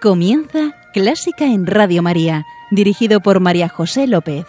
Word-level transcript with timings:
Comienza 0.00 0.76
Clásica 0.92 1.44
en 1.44 1.66
Radio 1.66 2.02
María, 2.02 2.46
dirigido 2.70 3.18
por 3.20 3.40
María 3.40 3.68
José 3.68 4.06
López. 4.06 4.46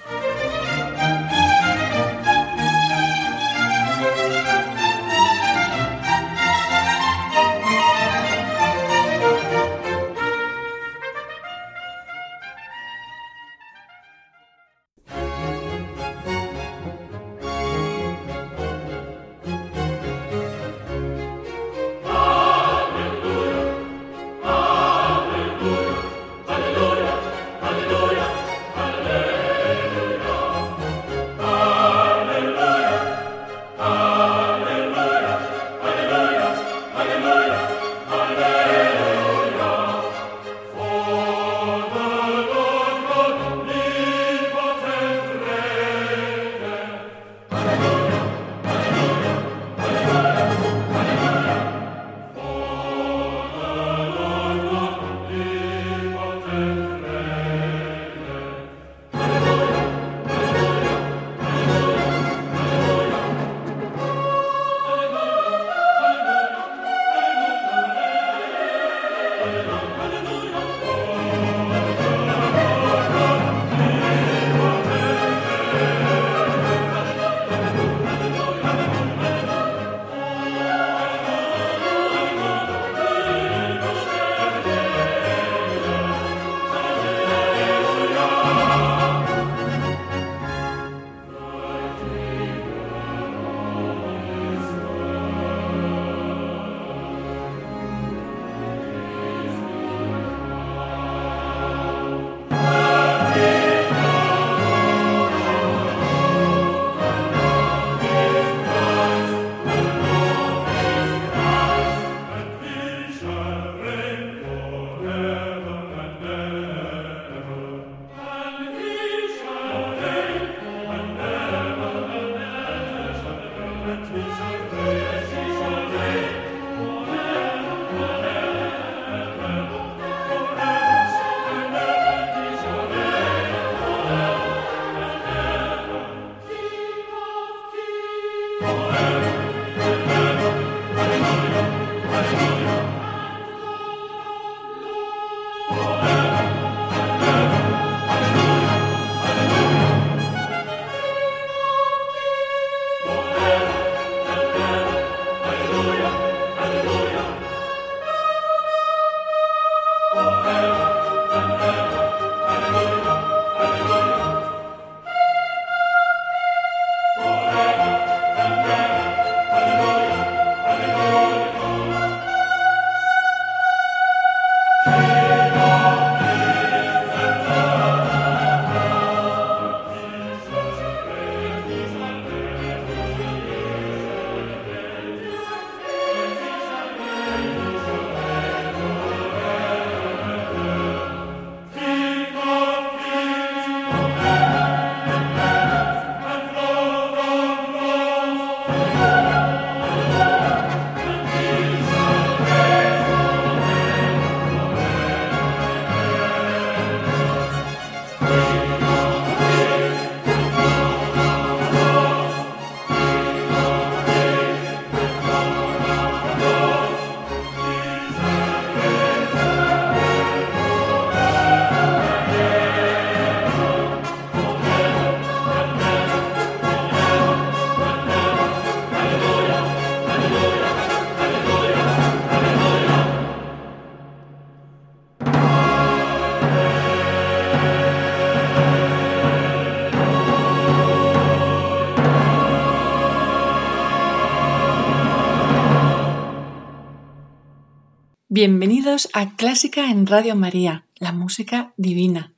Bienvenidos 248.41 249.09
a 249.12 249.36
Clásica 249.36 249.91
en 249.91 250.08
Radio 250.08 250.34
María, 250.34 250.86
la 250.96 251.12
música 251.12 251.74
divina. 251.76 252.32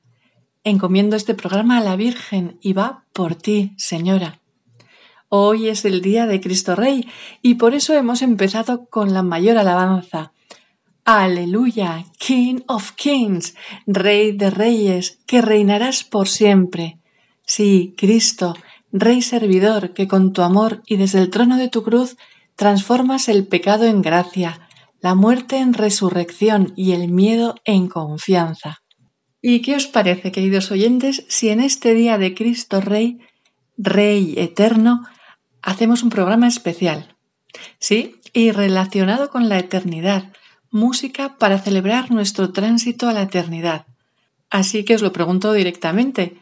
Encomiendo 0.64 1.14
este 1.14 1.34
programa 1.34 1.78
a 1.78 1.80
la 1.80 1.94
Virgen 1.94 2.58
y 2.60 2.72
va 2.72 3.04
por 3.12 3.36
ti, 3.36 3.72
Señora. 3.76 4.40
Hoy 5.28 5.68
es 5.68 5.84
el 5.84 6.02
día 6.02 6.26
de 6.26 6.40
Cristo 6.40 6.74
Rey 6.74 7.08
y 7.40 7.54
por 7.54 7.76
eso 7.76 7.94
hemos 7.94 8.20
empezado 8.20 8.86
con 8.86 9.14
la 9.14 9.22
mayor 9.22 9.58
alabanza. 9.58 10.32
Aleluya, 11.04 12.04
King 12.18 12.62
of 12.66 12.94
Kings, 12.96 13.54
Rey 13.86 14.32
de 14.32 14.50
Reyes, 14.50 15.20
que 15.24 15.40
reinarás 15.40 16.02
por 16.02 16.26
siempre. 16.26 16.98
Sí, 17.46 17.94
Cristo, 17.96 18.56
Rey 18.90 19.22
servidor, 19.22 19.92
que 19.92 20.08
con 20.08 20.32
tu 20.32 20.42
amor 20.42 20.82
y 20.84 20.96
desde 20.96 21.20
el 21.20 21.30
trono 21.30 21.58
de 21.58 21.68
tu 21.68 21.84
cruz 21.84 22.16
transformas 22.56 23.28
el 23.28 23.46
pecado 23.46 23.84
en 23.84 24.02
gracia, 24.02 24.61
la 25.02 25.14
muerte 25.16 25.58
en 25.58 25.74
resurrección 25.74 26.72
y 26.76 26.92
el 26.92 27.08
miedo 27.08 27.56
en 27.64 27.88
confianza. 27.88 28.78
¿Y 29.42 29.60
qué 29.60 29.74
os 29.74 29.88
parece, 29.88 30.30
queridos 30.30 30.70
oyentes, 30.70 31.24
si 31.28 31.48
en 31.48 31.60
este 31.60 31.92
día 31.94 32.16
de 32.16 32.34
Cristo 32.34 32.80
Rey, 32.80 33.18
Rey 33.76 34.34
eterno, 34.36 35.02
hacemos 35.60 36.04
un 36.04 36.10
programa 36.10 36.46
especial? 36.46 37.16
Sí, 37.80 38.20
y 38.32 38.52
relacionado 38.52 39.28
con 39.30 39.48
la 39.48 39.58
eternidad, 39.58 40.32
música 40.70 41.36
para 41.36 41.58
celebrar 41.58 42.12
nuestro 42.12 42.52
tránsito 42.52 43.08
a 43.08 43.12
la 43.12 43.22
eternidad. 43.22 43.86
Así 44.50 44.84
que 44.84 44.94
os 44.94 45.02
lo 45.02 45.12
pregunto 45.12 45.52
directamente. 45.52 46.38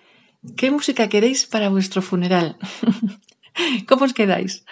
¿Qué 0.56 0.70
música 0.70 1.08
queréis 1.08 1.46
para 1.46 1.70
vuestro 1.70 2.02
funeral? 2.02 2.58
¿Cómo 3.88 4.04
os 4.04 4.12
quedáis? 4.12 4.64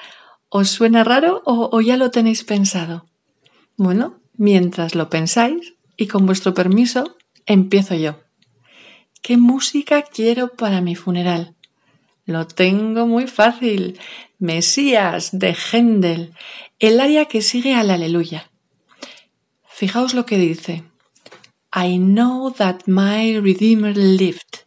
¿Os 0.51 0.69
suena 0.69 1.05
raro 1.05 1.43
o, 1.47 1.71
o, 1.73 1.81
ya 1.81 1.97
lo 1.97 2.11
tenéis 2.11 2.45
pensado? 2.45 3.07
Bueno, 3.79 4.19
mientras 4.37 4.97
lo 4.97 5.09
pensáis 5.09 5.75
y 5.97 6.09
con 6.09 6.27
vuestro 6.27 6.53
permiso, 6.53 7.17
empiezo 7.47 7.95
yo. 7.95 8.19
¿Qué 9.23 9.37
música 9.37 10.03
quiero 10.03 10.49
para 10.49 10.81
mi 10.81 10.97
funeral? 10.97 11.55
Lo 12.25 12.49
tengo 12.49 13.07
muy 13.07 13.29
fácil. 13.29 14.01
Mesías 14.41 15.31
de 15.31 15.55
Händel, 15.55 16.35
el 16.81 16.99
área 16.99 17.27
que 17.27 17.41
sigue 17.41 17.77
al 17.77 17.91
aleluya. 17.91 18.51
Fijaos 19.69 20.13
lo 20.13 20.27
que 20.27 20.39
dice. 20.39 20.83
I 21.73 21.99
know 21.99 22.51
that 22.51 22.81
my 22.87 23.39
Redeemer 23.39 23.97
lived. 23.97 24.67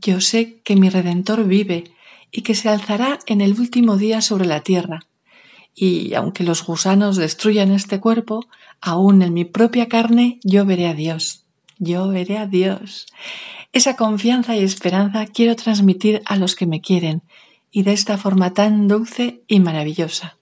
Yo 0.00 0.20
sé 0.20 0.60
que 0.64 0.74
mi 0.74 0.90
Redentor 0.90 1.44
vive 1.44 1.84
y 2.32 2.42
que 2.42 2.56
se 2.56 2.68
alzará 2.68 3.20
en 3.26 3.40
el 3.40 3.52
último 3.52 3.96
día 3.96 4.20
sobre 4.20 4.46
la 4.46 4.62
tierra. 4.62 5.06
Y 5.74 6.14
aunque 6.14 6.44
los 6.44 6.64
gusanos 6.64 7.16
destruyan 7.16 7.72
este 7.72 8.00
cuerpo, 8.00 8.46
aún 8.80 9.22
en 9.22 9.34
mi 9.34 9.44
propia 9.44 9.88
carne 9.88 10.38
yo 10.44 10.64
veré 10.64 10.86
a 10.86 10.94
Dios. 10.94 11.44
Yo 11.78 12.08
veré 12.08 12.38
a 12.38 12.46
Dios. 12.46 13.06
Esa 13.72 13.96
confianza 13.96 14.56
y 14.56 14.62
esperanza 14.62 15.26
quiero 15.26 15.56
transmitir 15.56 16.22
a 16.26 16.36
los 16.36 16.54
que 16.54 16.66
me 16.66 16.80
quieren 16.80 17.22
y 17.72 17.82
de 17.82 17.92
esta 17.92 18.16
forma 18.18 18.54
tan 18.54 18.86
dulce 18.86 19.42
y 19.48 19.58
maravillosa. 19.58 20.36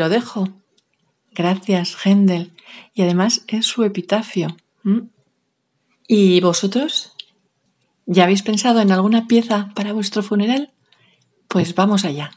Lo 0.00 0.08
dejo. 0.08 0.48
Gracias, 1.32 1.96
Händel. 2.04 2.52
Y 2.94 3.02
además 3.02 3.44
es 3.46 3.66
su 3.66 3.84
epitafio. 3.84 4.56
¿Y 6.08 6.40
vosotros? 6.40 7.12
¿Ya 8.06 8.24
habéis 8.24 8.42
pensado 8.42 8.80
en 8.80 8.90
alguna 8.90 9.28
pieza 9.28 9.70
para 9.76 9.92
vuestro 9.92 10.22
funeral? 10.22 10.72
Pues 11.46 11.74
vamos 11.74 12.04
allá. 12.04 12.32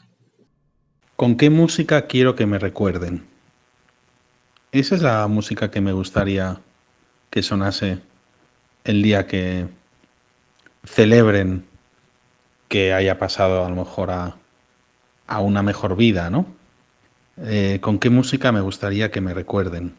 ¿Con 1.16 1.36
qué 1.36 1.50
música 1.50 2.06
quiero 2.06 2.36
que 2.36 2.46
me 2.46 2.58
recuerden? 2.58 3.24
Esa 4.70 4.94
es 4.94 5.02
la 5.02 5.26
música 5.26 5.70
que 5.70 5.80
me 5.80 5.92
gustaría 5.92 6.60
que 7.30 7.42
sonase 7.42 8.00
el 8.84 9.02
día 9.02 9.26
que 9.26 9.66
celebren 10.84 11.64
que 12.68 12.92
haya 12.92 13.18
pasado 13.18 13.64
a 13.64 13.68
lo 13.68 13.76
mejor 13.76 14.10
a, 14.10 14.36
a 15.26 15.40
una 15.40 15.62
mejor 15.62 15.96
vida, 15.96 16.28
¿no? 16.30 16.46
Eh, 17.42 17.78
¿Con 17.80 17.98
qué 17.98 18.10
música 18.10 18.52
me 18.52 18.60
gustaría 18.60 19.10
que 19.10 19.20
me 19.20 19.34
recuerden? 19.34 19.94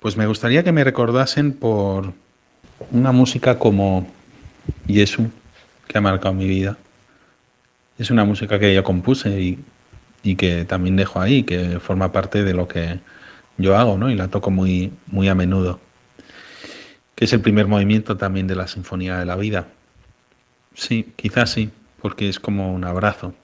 Pues 0.00 0.16
me 0.16 0.26
gustaría 0.26 0.62
que 0.62 0.72
me 0.72 0.84
recordasen 0.84 1.54
por 1.54 2.12
una 2.90 3.12
música 3.12 3.58
como 3.58 4.06
Yesu, 4.86 5.30
que 5.88 5.96
ha 5.96 6.00
marcado 6.02 6.34
mi 6.34 6.46
vida. 6.46 6.76
Es 7.98 8.10
una 8.10 8.24
música 8.24 8.58
que 8.58 8.74
yo 8.74 8.84
compuse 8.84 9.40
y, 10.22 10.36
que 10.36 10.64
también 10.64 10.96
dejo 10.96 11.20
ahí, 11.20 11.42
que 11.44 11.80
forma 11.80 12.12
parte 12.12 12.44
de 12.44 12.54
lo 12.54 12.66
que 12.68 12.98
yo 13.56 13.76
hago, 13.76 13.96
¿no? 13.96 14.10
Y 14.10 14.14
la 14.14 14.28
toco 14.28 14.50
muy, 14.50 14.92
muy 15.06 15.28
a 15.28 15.34
menudo. 15.34 15.80
Que 17.14 17.26
es 17.26 17.32
el 17.32 17.40
primer 17.40 17.66
movimiento 17.66 18.16
también 18.16 18.46
de 18.46 18.56
la 18.56 18.66
Sinfonía 18.66 19.18
de 19.18 19.26
la 19.26 19.36
Vida. 19.36 19.68
Sí, 20.74 21.12
quizás 21.16 21.50
sí, 21.50 21.70
porque 22.02 22.28
es 22.28 22.40
como 22.40 22.74
un 22.74 22.84
abrazo. 22.84 23.34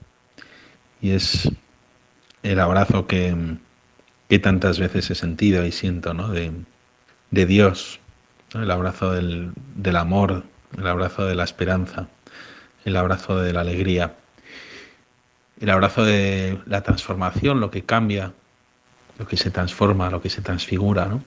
Y 1.00 1.12
es 1.12 1.48
el 2.42 2.60
abrazo 2.60 3.06
que, 3.06 3.34
que 4.28 4.38
tantas 4.38 4.78
veces 4.78 5.10
he 5.10 5.14
sentido 5.14 5.64
y 5.64 5.72
siento, 5.72 6.14
¿no? 6.14 6.28
De, 6.28 6.52
de 7.30 7.46
Dios, 7.46 8.00
el 8.54 8.70
abrazo 8.70 9.12
del, 9.12 9.52
del 9.74 9.96
amor, 9.96 10.44
el 10.76 10.86
abrazo 10.86 11.26
de 11.26 11.34
la 11.34 11.44
esperanza, 11.44 12.08
el 12.84 12.96
abrazo 12.96 13.40
de 13.40 13.52
la 13.52 13.60
alegría, 13.60 14.14
el 15.60 15.70
abrazo 15.70 16.04
de 16.04 16.58
la 16.66 16.82
transformación, 16.82 17.60
lo 17.60 17.70
que 17.70 17.82
cambia, 17.82 18.32
lo 19.18 19.26
que 19.26 19.36
se 19.36 19.50
transforma, 19.50 20.10
lo 20.10 20.22
que 20.22 20.30
se 20.30 20.40
transfigura, 20.40 21.06
¿no? 21.06 21.22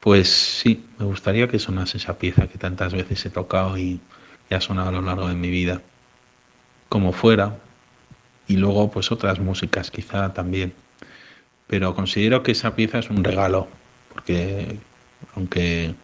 Pues 0.00 0.28
sí, 0.30 0.86
me 0.98 1.04
gustaría 1.04 1.48
que 1.48 1.58
sonase 1.58 1.98
esa 1.98 2.18
pieza 2.18 2.46
que 2.46 2.56
tantas 2.56 2.92
veces 2.92 3.24
he 3.26 3.30
tocado 3.30 3.76
y, 3.76 4.00
y 4.48 4.54
ha 4.54 4.60
sonado 4.60 4.88
a 4.88 4.92
lo 4.92 5.02
largo 5.02 5.28
de 5.28 5.34
mi 5.34 5.50
vida, 5.50 5.82
como 6.88 7.12
fuera, 7.12 7.58
y 8.48 8.56
luego 8.56 8.90
pues 8.90 9.12
otras 9.12 9.38
músicas 9.38 9.90
quizá 9.90 10.32
también. 10.32 10.72
Pero 11.66 11.94
considero 11.94 12.42
que 12.42 12.52
esa 12.52 12.74
pieza 12.74 12.98
es 12.98 13.10
un 13.10 13.22
regalo, 13.22 13.68
porque 14.12 14.78
aunque 15.36 15.94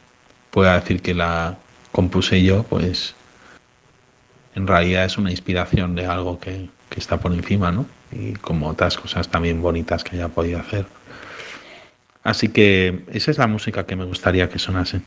pueda 0.50 0.78
decir 0.78 1.00
que 1.02 1.14
la 1.14 1.56
compuse 1.90 2.42
yo, 2.42 2.62
pues 2.64 3.14
en 4.54 4.66
realidad 4.66 5.06
es 5.06 5.18
una 5.18 5.30
inspiración 5.30 5.94
de 5.94 6.06
algo 6.06 6.38
que, 6.38 6.68
que 6.90 7.00
está 7.00 7.18
por 7.18 7.32
encima, 7.32 7.72
¿no? 7.72 7.86
Y 8.12 8.34
como 8.34 8.68
otras 8.68 8.96
cosas 8.98 9.28
también 9.28 9.62
bonitas 9.62 10.04
que 10.04 10.16
haya 10.16 10.28
podido 10.28 10.60
hacer. 10.60 10.86
Así 12.22 12.48
que 12.48 13.04
esa 13.12 13.30
es 13.30 13.38
la 13.38 13.46
música 13.46 13.84
que 13.84 13.96
me 13.96 14.04
gustaría 14.04 14.48
que 14.48 14.58
sonase 14.58 15.00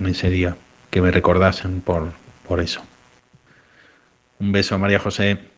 en 0.00 0.06
ese 0.06 0.30
día, 0.30 0.56
que 0.90 1.00
me 1.00 1.10
recordasen 1.10 1.80
por, 1.80 2.12
por 2.46 2.60
eso. 2.60 2.82
Un 4.38 4.52
beso, 4.52 4.78
María 4.78 4.98
José. 4.98 5.51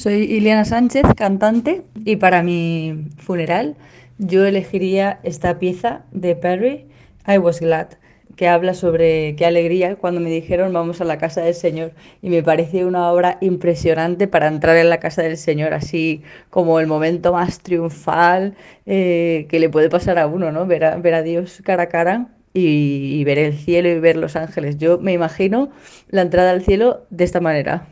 Soy 0.00 0.22
Iliana 0.22 0.64
Sánchez, 0.64 1.02
cantante, 1.14 1.82
y 2.06 2.16
para 2.16 2.42
mi 2.42 3.04
funeral 3.18 3.76
yo 4.16 4.46
elegiría 4.46 5.20
esta 5.24 5.58
pieza 5.58 6.04
de 6.10 6.34
Perry, 6.34 6.86
I 7.28 7.36
Was 7.36 7.60
Glad, 7.60 7.88
que 8.34 8.48
habla 8.48 8.72
sobre 8.72 9.36
qué 9.36 9.44
alegría 9.44 9.96
cuando 9.96 10.22
me 10.22 10.30
dijeron 10.30 10.72
vamos 10.72 11.02
a 11.02 11.04
la 11.04 11.18
casa 11.18 11.42
del 11.42 11.54
Señor. 11.54 11.92
Y 12.22 12.30
me 12.30 12.42
pareció 12.42 12.88
una 12.88 13.12
obra 13.12 13.36
impresionante 13.42 14.26
para 14.26 14.48
entrar 14.48 14.78
en 14.78 14.88
la 14.88 15.00
casa 15.00 15.20
del 15.20 15.36
Señor, 15.36 15.74
así 15.74 16.22
como 16.48 16.80
el 16.80 16.86
momento 16.86 17.34
más 17.34 17.60
triunfal 17.60 18.54
eh, 18.86 19.44
que 19.50 19.60
le 19.60 19.68
puede 19.68 19.90
pasar 19.90 20.18
a 20.18 20.26
uno, 20.26 20.50
¿no? 20.50 20.64
Ver 20.64 20.84
a, 20.84 20.96
ver 20.96 21.12
a 21.12 21.22
Dios 21.22 21.60
cara 21.62 21.82
a 21.82 21.88
cara 21.90 22.28
y, 22.54 23.18
y 23.20 23.24
ver 23.24 23.38
el 23.38 23.52
cielo 23.52 23.90
y 23.90 24.00
ver 24.00 24.16
los 24.16 24.34
ángeles. 24.34 24.78
Yo 24.78 24.96
me 24.96 25.12
imagino 25.12 25.68
la 26.08 26.22
entrada 26.22 26.52
al 26.52 26.62
cielo 26.62 27.04
de 27.10 27.24
esta 27.24 27.40
manera 27.42 27.86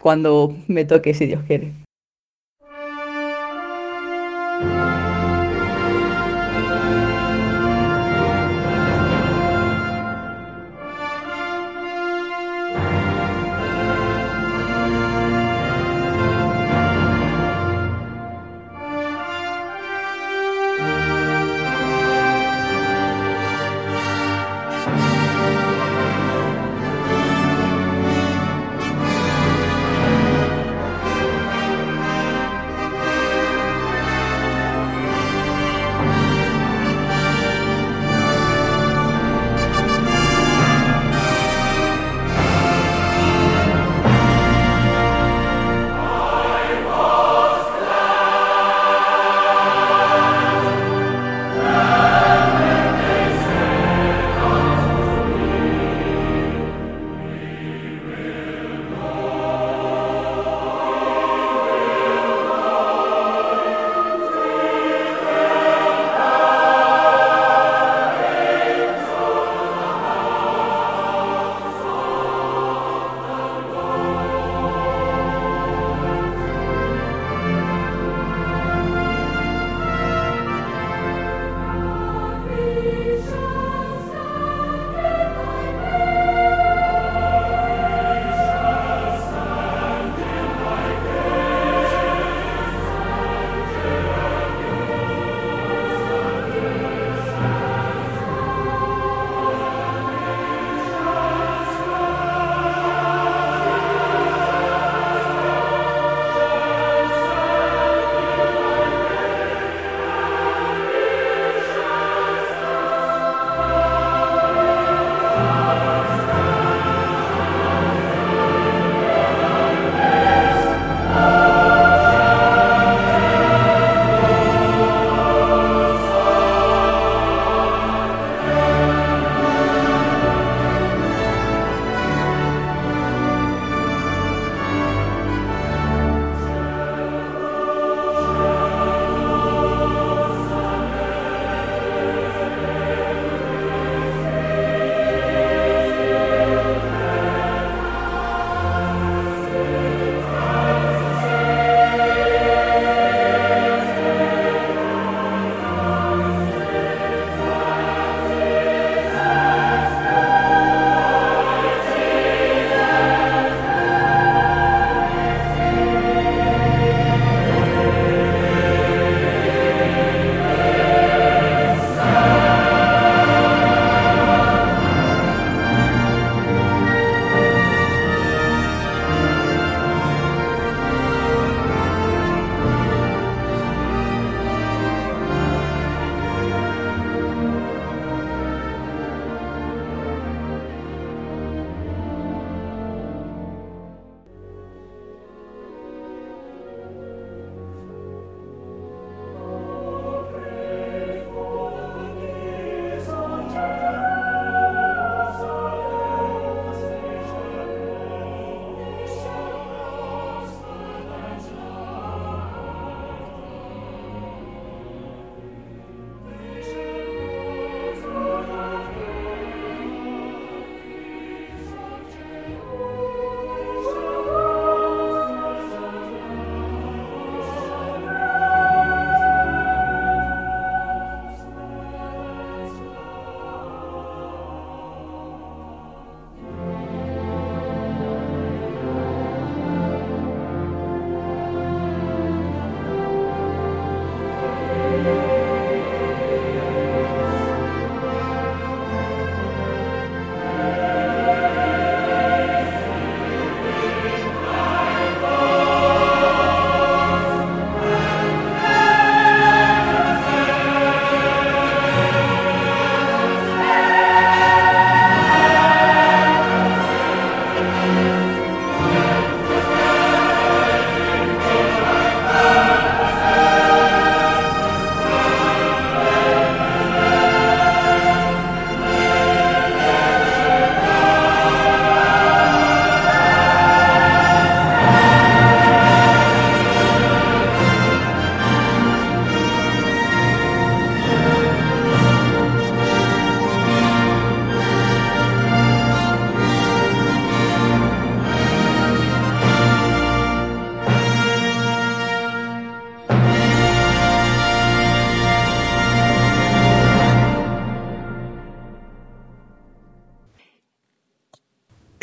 cuando 0.00 0.56
me 0.68 0.84
toque, 0.84 1.14
si 1.14 1.26
Dios 1.26 1.42
quiere. 1.46 1.72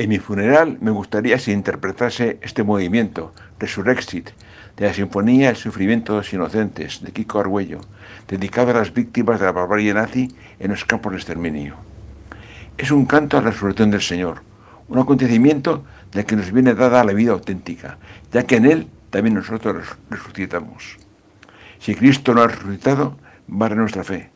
Mi 0.10 0.17
funeral 0.17 0.80
me 0.82 0.89
gustaría 0.89 1.38
se 1.38 1.52
interpretase 1.52 2.39
este 2.41 2.63
movimiento, 2.63 3.32
Resurrexit, 3.60 4.32
de 4.76 4.88
la 4.88 4.93
Sinfonía 4.95 5.52
El 5.52 5.56
sufrimiento 5.56 6.13
de 6.13 6.17
los 6.22 6.34
inocentes, 6.34 7.04
de 7.04 7.12
Kiko 7.12 7.39
Argüello, 7.39 7.82
dedicado 8.28 8.72
a 8.72 8.80
las 8.82 8.91
víctimas 8.91 9.39
de 9.39 9.45
la 9.45 9.52
barbarie 9.52 9.93
nazi 9.93 10.34
en 10.60 10.72
los 10.72 10.84
campos 10.84 11.12
de 11.12 11.19
exterminio. 11.19 11.76
Es 12.76 12.89
un 12.89 13.06
canto 13.06 13.38
a 13.38 13.43
la 13.43 13.52
resurrección 13.52 13.91
del 13.91 14.02
Señor, 14.02 14.41
un 14.88 14.98
acontecimiento 14.98 15.86
del 16.12 16.26
que 16.26 16.36
nos 16.36 16.52
viene 16.52 16.74
dada 16.74 17.04
la 17.04 17.13
vida 17.13 17.34
auténtica, 17.34 18.00
ya 18.34 18.41
que 18.48 18.56
en 18.56 18.65
Él 18.65 18.88
también 19.12 19.36
nosotros 19.36 19.95
resucitamos. 20.10 20.98
Si 21.78 21.93
Cristo 21.93 22.34
no 22.34 22.41
ha 22.41 22.48
resucitado, 22.48 23.15
vale 23.45 23.76
nuestra 23.76 24.04
fe. 24.04 24.32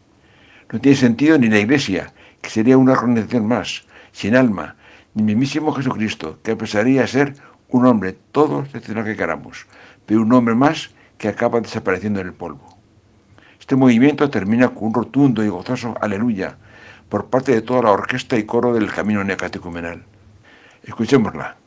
No 0.72 0.80
tiene 0.80 0.98
sentido 1.00 1.40
ni 1.40 1.50
la 1.50 1.58
Iglesia, 1.58 2.14
que 2.44 2.52
sería 2.52 2.78
una 2.78 2.92
organización 2.92 3.48
más, 3.48 3.86
sin 4.12 4.36
alma, 4.36 4.76
el 5.16 5.24
mismísimo 5.24 5.72
Jesucristo, 5.74 6.40
que 6.44 6.52
empezaría 6.52 7.04
a 7.04 7.08
ser 7.08 7.36
un 7.70 7.86
hombre, 7.86 8.16
todos 8.32 8.68
lo 8.74 9.04
que 9.04 9.16
queramos, 9.16 9.66
pero 10.06 10.22
un 10.22 10.34
hombre 10.34 10.56
más 10.56 10.92
que 11.18 11.28
acaba 11.28 11.62
desapareciendo 11.62 12.20
en 12.20 12.28
el 12.28 12.34
polvo. 12.34 12.78
Este 13.60 13.76
movimiento 13.76 14.30
termina 14.30 14.70
con 14.70 14.88
un 14.88 14.94
rotundo 14.94 15.44
y 15.44 15.48
gozoso 15.48 15.96
aleluya 16.02 16.58
por 17.10 17.28
parte 17.28 17.54
de 17.54 17.62
toda 17.62 17.84
la 17.84 17.92
orquesta 17.92 18.38
y 18.38 18.44
coro 18.44 18.74
del 18.74 18.92
camino 18.92 19.24
neocatecumenal. 19.24 20.04
Escuchémosla. 20.84 21.63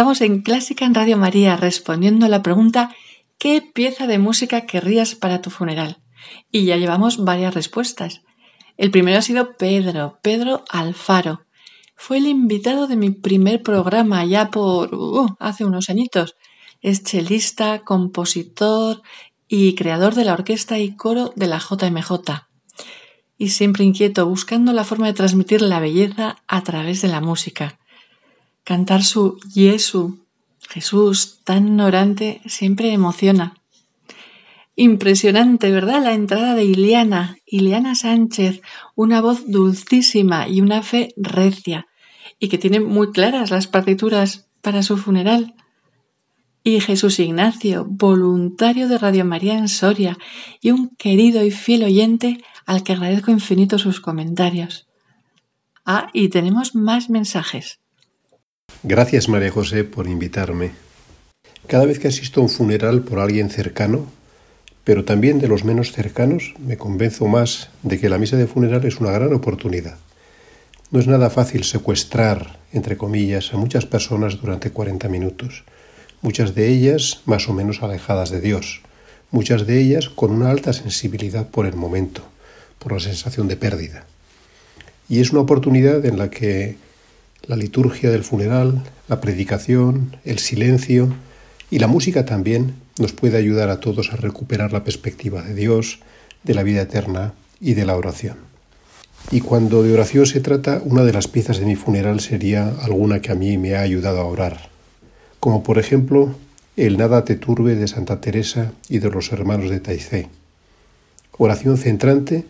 Estamos 0.00 0.22
en 0.22 0.40
Clásica 0.40 0.86
en 0.86 0.94
Radio 0.94 1.18
María 1.18 1.58
respondiendo 1.58 2.24
a 2.24 2.30
la 2.30 2.42
pregunta 2.42 2.96
¿qué 3.36 3.60
pieza 3.60 4.06
de 4.06 4.18
música 4.18 4.62
querrías 4.62 5.14
para 5.14 5.42
tu 5.42 5.50
funeral? 5.50 6.00
Y 6.50 6.64
ya 6.64 6.78
llevamos 6.78 7.22
varias 7.22 7.52
respuestas. 7.52 8.22
El 8.78 8.90
primero 8.90 9.18
ha 9.18 9.20
sido 9.20 9.58
Pedro, 9.58 10.18
Pedro 10.22 10.64
Alfaro. 10.70 11.42
fue 11.96 12.16
el 12.16 12.28
invitado 12.28 12.86
de 12.86 12.96
mi 12.96 13.10
primer 13.10 13.62
programa 13.62 14.24
ya 14.24 14.50
por 14.50 14.94
uh, 14.94 15.36
hace 15.38 15.66
unos 15.66 15.90
añitos. 15.90 16.34
Es 16.80 17.04
chelista, 17.04 17.80
compositor 17.80 19.02
y 19.48 19.74
creador 19.74 20.14
de 20.14 20.24
la 20.24 20.32
orquesta 20.32 20.78
y 20.78 20.96
coro 20.96 21.34
de 21.36 21.46
la 21.46 21.58
JMJ. 21.58 22.46
Y 23.36 23.50
siempre 23.50 23.84
inquieto, 23.84 24.24
buscando 24.24 24.72
la 24.72 24.84
forma 24.84 25.08
de 25.08 25.12
transmitir 25.12 25.60
la 25.60 25.78
belleza 25.78 26.38
a 26.48 26.62
través 26.62 27.02
de 27.02 27.08
la 27.08 27.20
música. 27.20 27.79
Cantar 28.64 29.02
su 29.02 29.38
Yesu, 29.52 30.26
Jesús, 30.68 31.40
tan 31.44 31.66
ignorante, 31.66 32.40
siempre 32.46 32.92
emociona. 32.92 33.54
Impresionante, 34.76 35.70
¿verdad? 35.70 36.02
La 36.02 36.14
entrada 36.14 36.54
de 36.54 36.64
Iliana, 36.64 37.36
Iliana 37.44 37.94
Sánchez, 37.94 38.62
una 38.94 39.20
voz 39.20 39.50
dulcísima 39.50 40.48
y 40.48 40.60
una 40.60 40.82
fe 40.82 41.12
recia, 41.16 41.86
y 42.38 42.48
que 42.48 42.58
tiene 42.58 42.80
muy 42.80 43.10
claras 43.10 43.50
las 43.50 43.66
partituras 43.66 44.48
para 44.62 44.82
su 44.82 44.96
funeral. 44.96 45.54
Y 46.62 46.80
Jesús 46.80 47.18
Ignacio, 47.18 47.86
voluntario 47.88 48.86
de 48.88 48.98
Radio 48.98 49.24
María 49.24 49.58
en 49.58 49.68
Soria, 49.68 50.16
y 50.60 50.70
un 50.70 50.90
querido 50.96 51.44
y 51.44 51.50
fiel 51.50 51.84
oyente 51.84 52.38
al 52.64 52.84
que 52.84 52.92
agradezco 52.92 53.32
infinito 53.32 53.78
sus 53.78 54.00
comentarios. 54.00 54.86
Ah, 55.84 56.10
y 56.12 56.28
tenemos 56.28 56.74
más 56.74 57.10
mensajes. 57.10 57.79
Gracias 58.82 59.28
María 59.28 59.50
José 59.50 59.84
por 59.84 60.08
invitarme. 60.08 60.70
Cada 61.66 61.84
vez 61.84 61.98
que 61.98 62.08
asisto 62.08 62.40
a 62.40 62.44
un 62.44 62.48
funeral 62.48 63.02
por 63.02 63.18
alguien 63.18 63.50
cercano, 63.50 64.06
pero 64.84 65.04
también 65.04 65.38
de 65.38 65.48
los 65.48 65.64
menos 65.64 65.92
cercanos, 65.92 66.54
me 66.58 66.78
convenzo 66.78 67.26
más 67.26 67.68
de 67.82 68.00
que 68.00 68.08
la 68.08 68.16
misa 68.16 68.38
de 68.38 68.46
funeral 68.46 68.82
es 68.86 68.96
una 68.96 69.10
gran 69.10 69.34
oportunidad. 69.34 69.98
No 70.90 70.98
es 70.98 71.06
nada 71.06 71.28
fácil 71.28 71.64
secuestrar, 71.64 72.58
entre 72.72 72.96
comillas, 72.96 73.52
a 73.52 73.58
muchas 73.58 73.84
personas 73.84 74.40
durante 74.40 74.70
40 74.70 75.10
minutos, 75.10 75.64
muchas 76.22 76.54
de 76.54 76.68
ellas 76.68 77.20
más 77.26 77.50
o 77.50 77.52
menos 77.52 77.82
alejadas 77.82 78.30
de 78.30 78.40
Dios, 78.40 78.80
muchas 79.30 79.66
de 79.66 79.78
ellas 79.78 80.08
con 80.08 80.30
una 80.30 80.50
alta 80.50 80.72
sensibilidad 80.72 81.46
por 81.46 81.66
el 81.66 81.76
momento, 81.76 82.22
por 82.78 82.92
la 82.92 83.00
sensación 83.00 83.46
de 83.46 83.56
pérdida. 83.56 84.06
Y 85.06 85.20
es 85.20 85.32
una 85.32 85.42
oportunidad 85.42 86.06
en 86.06 86.16
la 86.16 86.30
que 86.30 86.76
la 87.46 87.56
liturgia 87.56 88.10
del 88.10 88.24
funeral, 88.24 88.82
la 89.08 89.20
predicación, 89.20 90.16
el 90.24 90.38
silencio 90.38 91.12
y 91.70 91.78
la 91.78 91.86
música 91.86 92.24
también 92.24 92.74
nos 92.98 93.12
puede 93.12 93.38
ayudar 93.38 93.70
a 93.70 93.80
todos 93.80 94.12
a 94.12 94.16
recuperar 94.16 94.72
la 94.72 94.84
perspectiva 94.84 95.42
de 95.42 95.54
Dios, 95.54 96.00
de 96.42 96.54
la 96.54 96.62
vida 96.62 96.82
eterna 96.82 97.32
y 97.60 97.74
de 97.74 97.86
la 97.86 97.96
oración. 97.96 98.36
Y 99.30 99.40
cuando 99.40 99.82
de 99.82 99.92
oración 99.92 100.26
se 100.26 100.40
trata, 100.40 100.80
una 100.84 101.04
de 101.04 101.12
las 101.12 101.28
piezas 101.28 101.58
de 101.58 101.66
mi 101.66 101.76
funeral 101.76 102.20
sería 102.20 102.68
alguna 102.82 103.20
que 103.20 103.32
a 103.32 103.34
mí 103.34 103.58
me 103.58 103.74
ha 103.74 103.80
ayudado 103.80 104.20
a 104.20 104.24
orar, 104.24 104.70
como 105.38 105.62
por 105.62 105.78
ejemplo 105.78 106.34
el 106.76 106.96
Nada 106.96 107.24
te 107.24 107.36
turbe 107.36 107.74
de 107.74 107.88
Santa 107.88 108.20
Teresa 108.20 108.72
y 108.88 108.98
de 108.98 109.10
los 109.10 109.32
hermanos 109.32 109.70
de 109.70 109.80
Taizé. 109.80 110.28
Oración 111.36 111.76
centrante 111.76 112.44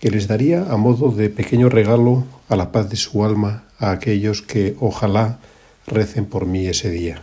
que 0.00 0.10
les 0.10 0.28
daría 0.28 0.62
a 0.70 0.76
modo 0.76 1.10
de 1.10 1.28
pequeño 1.28 1.68
regalo 1.68 2.24
a 2.48 2.56
la 2.56 2.70
paz 2.72 2.88
de 2.88 2.96
su 2.96 3.24
alma 3.24 3.64
a 3.78 3.90
aquellos 3.90 4.42
que 4.42 4.76
ojalá 4.80 5.38
recen 5.86 6.26
por 6.26 6.46
mí 6.46 6.66
ese 6.66 6.90
día. 6.90 7.22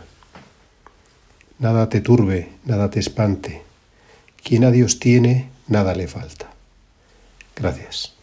Nada 1.58 1.88
te 1.88 2.00
turbe, 2.00 2.50
nada 2.64 2.90
te 2.90 3.00
espante. 3.00 3.62
Quien 4.42 4.64
a 4.64 4.70
Dios 4.70 4.98
tiene, 4.98 5.48
nada 5.68 5.94
le 5.94 6.06
falta. 6.06 6.50
Gracias. 7.54 8.15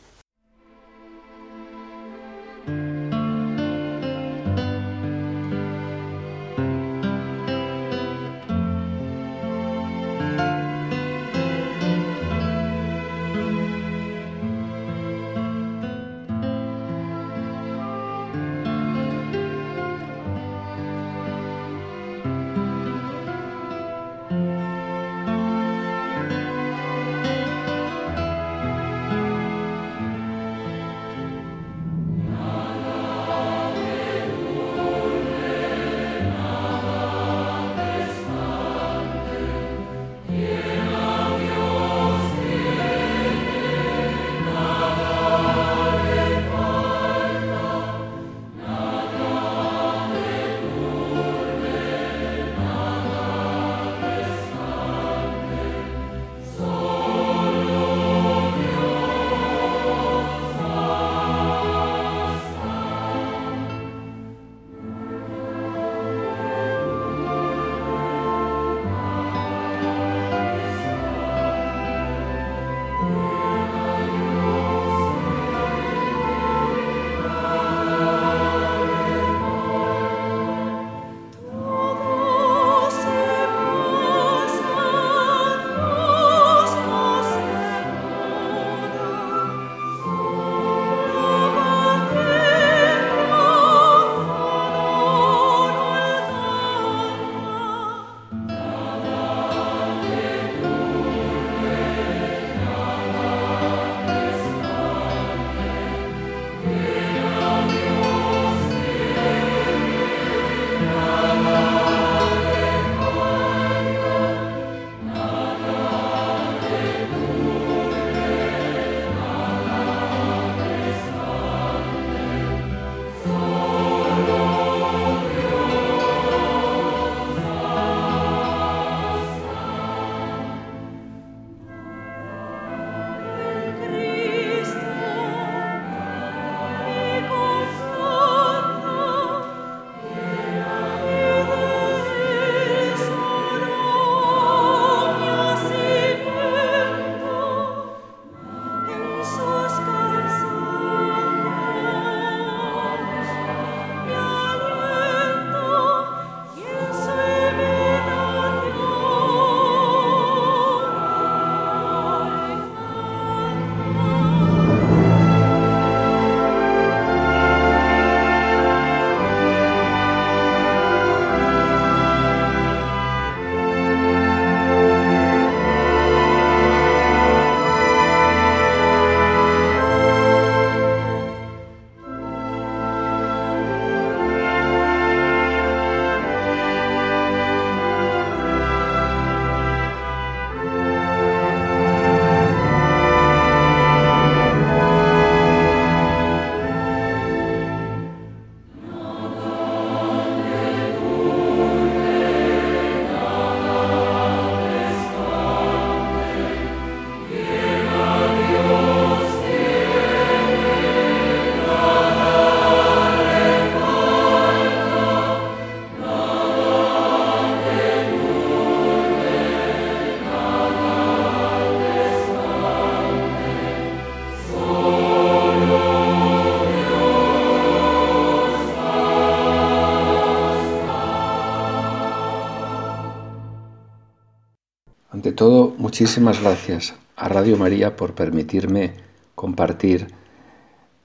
Todo, 235.43 235.75
muchísimas 235.77 236.41
gracias 236.41 236.95
a 237.17 237.27
Radio 237.27 237.57
María 237.57 237.97
por 237.97 238.15
permitirme 238.15 238.93
compartir 239.35 240.07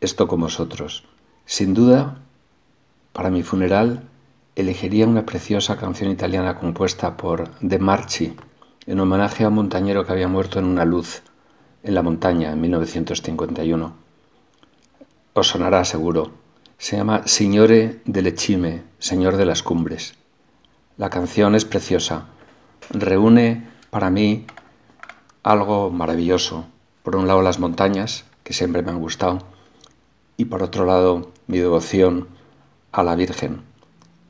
esto 0.01 0.29
con 0.29 0.43
vosotros. 0.43 1.03
Sin 1.45 1.75
duda, 1.75 2.19
para 3.13 3.31
mi 3.31 3.43
funeral 3.43 4.05
elegiría 4.55 5.09
una 5.09 5.27
preciosa 5.27 5.77
canción 5.77 6.13
italiana 6.13 6.55
compuesta 6.55 7.17
por 7.17 7.51
De 7.59 7.81
Marchi 7.81 8.37
en 8.87 9.01
homenaje 9.01 9.43
a 9.43 9.49
un 9.49 9.55
montañero 9.55 10.07
que 10.07 10.13
había 10.13 10.29
muerto 10.29 10.61
en 10.61 10.67
una 10.67 10.85
luz 10.85 11.23
en 11.83 11.97
la 11.97 12.05
montaña 12.05 12.53
en 12.53 12.61
1951. 12.61 13.93
Os 15.33 15.49
sonará 15.49 15.85
seguro. 15.85 16.31
Se 16.79 16.97
llama 16.97 17.27
Signore 17.27 18.03
delle 18.05 18.37
Cime, 18.39 18.85
Señor 19.01 19.37
de 19.37 19.47
las 19.47 19.65
Cumbres. 19.65 20.15
La 20.97 21.11
canción 21.11 21.57
es 21.57 21.65
preciosa. 21.65 22.27
Reúne 22.91 23.78
para 23.91 24.11
mí 24.11 24.47
algo 25.43 25.91
maravilloso. 25.91 26.67
Por 27.03 27.17
un 27.17 27.27
lado 27.27 27.43
las 27.43 27.59
montañas, 27.59 28.25
que 28.45 28.53
siempre 28.53 28.83
me 28.83 28.91
han 28.91 29.01
gustado, 29.01 29.39
y 30.37 30.47
por 30.47 30.63
otro 30.63 30.85
lado 30.85 31.33
mi 31.47 31.59
devoción 31.59 32.29
a 32.93 33.03
la 33.03 33.17
Virgen. 33.17 33.63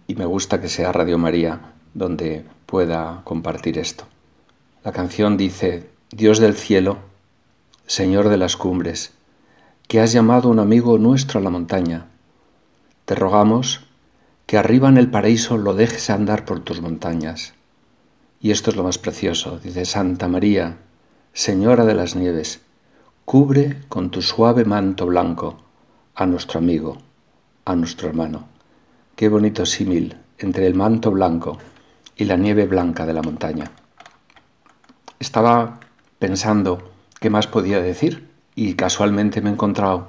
Y 0.06 0.14
me 0.14 0.26
gusta 0.26 0.60
que 0.60 0.68
sea 0.68 0.92
Radio 0.92 1.18
María 1.18 1.72
donde 1.94 2.44
pueda 2.66 3.22
compartir 3.24 3.78
esto. 3.78 4.04
La 4.84 4.92
canción 4.92 5.36
dice, 5.36 5.90
Dios 6.10 6.38
del 6.38 6.54
cielo, 6.54 6.98
Señor 7.86 8.28
de 8.28 8.36
las 8.36 8.56
cumbres, 8.56 9.12
que 9.88 10.00
has 10.00 10.12
llamado 10.12 10.48
un 10.48 10.58
amigo 10.58 10.98
nuestro 10.98 11.40
a 11.40 11.42
la 11.42 11.50
montaña, 11.50 12.06
te 13.04 13.14
rogamos 13.14 13.86
que 14.46 14.58
arriba 14.58 14.88
en 14.88 14.98
el 14.98 15.10
paraíso 15.10 15.58
lo 15.58 15.74
dejes 15.74 16.10
andar 16.10 16.44
por 16.44 16.60
tus 16.60 16.80
montañas. 16.80 17.54
Y 18.40 18.52
esto 18.52 18.70
es 18.70 18.76
lo 18.76 18.84
más 18.84 18.98
precioso, 18.98 19.58
dice 19.58 19.84
Santa 19.84 20.28
María, 20.28 20.78
Señora 21.32 21.84
de 21.84 21.94
las 21.94 22.14
Nieves, 22.14 22.60
cubre 23.24 23.80
con 23.88 24.10
tu 24.10 24.22
suave 24.22 24.64
manto 24.64 25.06
blanco 25.06 25.58
a 26.14 26.26
nuestro 26.26 26.58
amigo, 26.58 26.98
a 27.64 27.74
nuestro 27.74 28.08
hermano. 28.08 28.48
Qué 29.16 29.28
bonito 29.28 29.66
símil 29.66 30.16
entre 30.38 30.66
el 30.66 30.74
manto 30.74 31.10
blanco 31.10 31.58
y 32.16 32.24
la 32.24 32.36
nieve 32.36 32.66
blanca 32.66 33.06
de 33.06 33.12
la 33.12 33.22
montaña. 33.22 33.70
Estaba 35.18 35.80
pensando 36.18 36.90
qué 37.20 37.30
más 37.30 37.46
podía 37.46 37.80
decir 37.80 38.28
y 38.54 38.74
casualmente 38.74 39.40
me 39.40 39.50
he 39.50 39.52
encontrado 39.52 40.08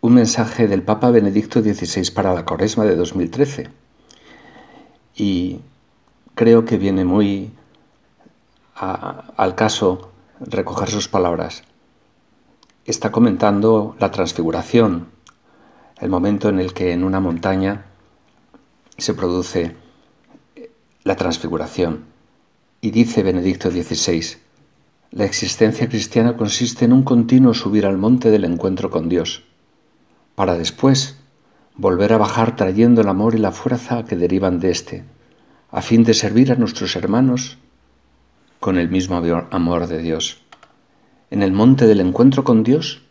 un 0.00 0.14
mensaje 0.14 0.66
del 0.66 0.82
Papa 0.82 1.10
Benedicto 1.10 1.60
XVI 1.60 2.10
para 2.12 2.32
la 2.32 2.44
Cuaresma 2.44 2.84
de 2.84 2.96
2013. 2.96 3.68
Y 5.14 5.60
creo 6.40 6.64
que 6.64 6.78
viene 6.78 7.04
muy 7.04 7.50
al 8.74 9.54
caso 9.56 10.10
recoger 10.40 10.88
sus 10.88 11.06
palabras. 11.06 11.64
Está 12.86 13.12
comentando 13.12 13.94
la 13.98 14.10
transfiguración, 14.10 15.08
el 15.98 16.08
momento 16.08 16.48
en 16.48 16.58
el 16.58 16.72
que 16.72 16.92
en 16.92 17.04
una 17.04 17.20
montaña 17.20 17.84
se 18.96 19.12
produce 19.12 19.76
la 21.04 21.14
transfiguración. 21.14 22.06
Y 22.80 22.90
dice 22.90 23.22
Benedicto 23.22 23.70
XVI, 23.70 24.38
la 25.10 25.26
existencia 25.26 25.90
cristiana 25.90 26.38
consiste 26.38 26.86
en 26.86 26.94
un 26.94 27.02
continuo 27.02 27.52
subir 27.52 27.84
al 27.84 27.98
monte 27.98 28.30
del 28.30 28.46
encuentro 28.46 28.88
con 28.88 29.10
Dios 29.10 29.44
para 30.36 30.56
después 30.56 31.18
volver 31.76 32.14
a 32.14 32.18
bajar 32.18 32.56
trayendo 32.56 33.02
el 33.02 33.08
amor 33.10 33.34
y 33.34 33.38
la 33.38 33.52
fuerza 33.52 34.06
que 34.06 34.16
derivan 34.16 34.58
de 34.58 34.70
éste, 34.70 35.04
a 35.72 35.82
fin 35.82 36.04
de 36.04 36.14
servir 36.14 36.50
a 36.50 36.56
nuestros 36.56 36.96
hermanos 36.96 37.58
con 38.58 38.76
el 38.76 38.88
mismo 38.88 39.16
amor 39.50 39.86
de 39.86 39.98
Dios. 39.98 40.42
En 41.30 41.42
el 41.42 41.52
monte 41.52 41.86
del 41.86 42.00
encuentro 42.00 42.44
con 42.44 42.62
Dios 42.62 43.02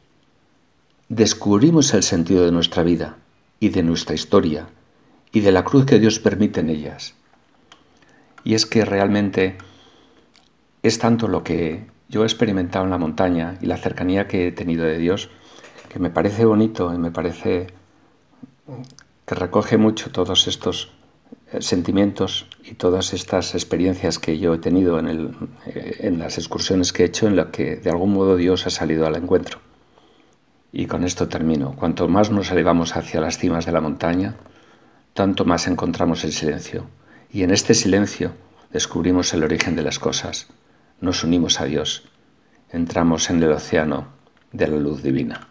descubrimos 1.08 1.94
el 1.94 2.04
sentido 2.04 2.46
de 2.46 2.52
nuestra 2.52 2.84
vida 2.84 3.18
y 3.60 3.70
de 3.70 3.84
nuestra 3.84 4.14
historia 4.14 4.68
y 5.32 5.40
de 5.40 5.52
la 5.52 5.64
cruz 5.64 5.86
que 5.86 6.00
Dios 6.00 6.20
permite 6.20 6.60
en 6.60 6.70
ellas. 6.70 7.16
Y 8.44 8.54
es 8.54 8.66
que 8.66 8.86
realmente 8.86 9.58
es 10.84 11.00
tanto 11.00 11.28
lo 11.28 11.44
que 11.44 11.86
yo 12.10 12.24
he 12.24 12.26
experimentado 12.26 12.86
en 12.86 12.92
la 12.92 12.98
montaña 12.98 13.58
y 13.62 13.68
la 13.68 13.78
cercanía 13.78 14.28
que 14.28 14.48
he 14.48 14.52
tenido 14.52 14.86
de 14.86 14.98
Dios, 14.98 15.30
que 15.88 16.00
me 16.00 16.10
parece 16.10 16.46
bonito 16.46 16.94
y 16.94 16.98
me 16.98 17.12
parece 17.12 17.68
que 19.26 19.36
recoge 19.36 19.78
mucho 19.78 20.12
todos 20.12 20.48
estos 20.48 20.92
sentimientos 21.60 22.48
y 22.64 22.76
todas 22.76 23.14
estas 23.14 23.56
experiencias 23.56 24.20
que 24.20 24.38
yo 24.38 24.54
he 24.54 24.60
tenido 24.60 25.00
en, 25.00 25.50
eh, 25.66 25.98
en 26.00 26.20
las 26.20 26.38
excursiones 26.38 26.94
que 26.94 27.04
he 27.04 27.08
hecho 27.08 27.28
en 27.28 27.36
las 27.36 27.48
que 27.48 27.78
de 27.78 27.90
algún 27.90 28.14
modo 28.14 28.36
Dios 28.36 28.68
ha 28.68 28.70
salido 28.70 29.08
al 29.08 29.16
encuentro. 29.16 29.60
Y 30.72 30.86
con 30.86 31.04
esto 31.04 31.28
termino. 31.28 31.76
Cuanto 31.76 32.08
más 32.08 32.30
nos 32.30 32.52
elevamos 32.52 32.96
hacia 32.96 33.22
las 33.22 33.40
cimas 33.40 33.66
de 33.66 33.72
la 33.72 33.82
montaña, 33.82 34.36
tanto 35.14 35.44
más 35.46 35.68
encontramos 35.68 36.24
el 36.24 36.32
silencio. 36.32 36.86
Y 37.32 37.44
en 37.44 37.52
este 37.52 37.74
silencio 37.74 38.34
descubrimos 38.72 39.34
el 39.34 39.44
origen 39.44 39.76
de 39.76 39.84
las 39.84 39.98
cosas. 39.98 40.48
Nos 41.02 41.24
unimos 41.24 41.60
a 41.60 41.66
Dios. 41.66 42.04
Entramos 42.72 43.30
en 43.32 43.42
el 43.42 43.52
océano 43.52 44.08
de 44.52 44.68
la 44.68 44.78
luz 44.78 45.02
divina. 45.02 45.49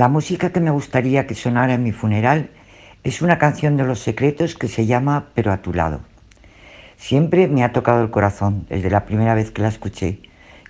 La 0.00 0.08
música 0.08 0.48
que 0.48 0.60
me 0.60 0.70
gustaría 0.70 1.26
que 1.26 1.34
sonara 1.34 1.74
en 1.74 1.82
mi 1.82 1.92
funeral 1.92 2.48
es 3.04 3.20
una 3.20 3.36
canción 3.36 3.76
de 3.76 3.84
Los 3.84 4.00
Secretos 4.00 4.54
que 4.54 4.66
se 4.66 4.86
llama 4.86 5.26
Pero 5.34 5.52
a 5.52 5.58
tu 5.58 5.74
lado. 5.74 6.00
Siempre 6.96 7.48
me 7.48 7.64
ha 7.64 7.74
tocado 7.74 8.02
el 8.02 8.10
corazón 8.10 8.64
desde 8.70 8.88
la 8.88 9.04
primera 9.04 9.34
vez 9.34 9.50
que 9.50 9.60
la 9.60 9.68
escuché 9.68 10.20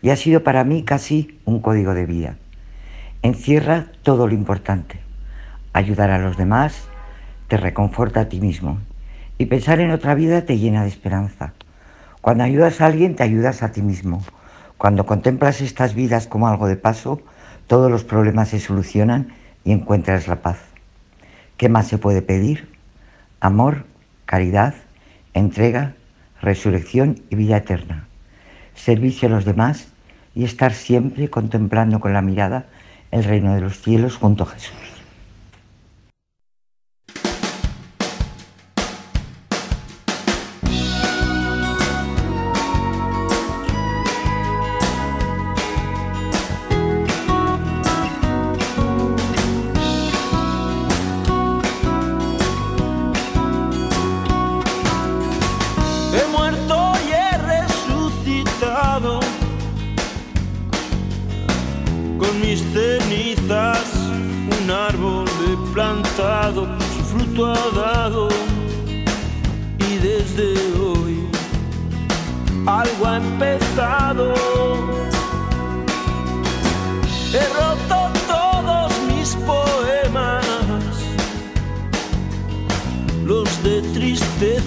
y 0.03 0.11
ha 0.11 0.17
sido 0.17 0.43
para 0.43 0.65
mí 0.65 0.83
casi 0.83 1.39
un 1.45 1.61
código 1.61 1.95
de 1.95 2.07
vida. 2.07 2.39
Encierra 3.23 3.93
todo 4.03 4.27
lo 4.27 4.35
importante. 4.35 4.99
Ayudar 5.75 6.11
a 6.11 6.19
los 6.19 6.37
demás 6.37 6.89
te 7.47 7.57
reconforta 7.57 8.23
a 8.23 8.29
ti 8.29 8.41
mismo 8.41 8.81
y 9.39 9.47
pensar 9.47 9.79
en 9.79 9.93
otra 9.93 10.17
vida 10.17 10.45
te 10.45 10.59
llena 10.59 10.83
de 10.83 10.89
esperanza. 10.89 11.53
Cuando 12.21 12.43
ayudas 12.43 12.81
a 12.81 12.87
alguien 12.87 13.15
te 13.15 13.23
ayudas 13.23 13.63
a 13.63 13.71
ti 13.71 13.81
mismo. 13.81 14.25
Cuando 14.77 15.07
contemplas 15.07 15.61
estas 15.61 15.95
vidas 15.95 16.27
como 16.27 16.49
algo 16.49 16.67
de 16.67 16.75
paso, 16.75 17.23
todos 17.71 17.89
los 17.89 18.03
problemas 18.03 18.49
se 18.49 18.59
solucionan 18.59 19.29
y 19.65 19.71
encuentras 19.71 20.27
la 20.27 20.43
paz. 20.43 20.59
¿Qué 21.57 21.69
más 21.69 21.87
se 21.87 21.99
puede 21.99 22.21
pedir? 22.21 22.69
Amor, 23.39 23.85
caridad, 24.27 24.75
entrega, 25.35 25.95
resurrección 26.43 27.23
y 27.31 27.37
vida 27.37 27.59
eterna. 27.59 28.09
Servicio 28.75 29.29
a 29.29 29.31
los 29.31 29.45
demás 29.45 29.87
y 30.35 30.43
estar 30.43 30.73
siempre 30.73 31.31
contemplando 31.31 32.01
con 32.01 32.13
la 32.13 32.23
mirada 32.23 32.67
el 33.13 33.23
reino 33.23 33.55
de 33.55 33.61
los 33.61 33.81
cielos 33.81 34.17
junto 34.17 34.43
a 34.43 34.47
Jesús. 34.47 34.90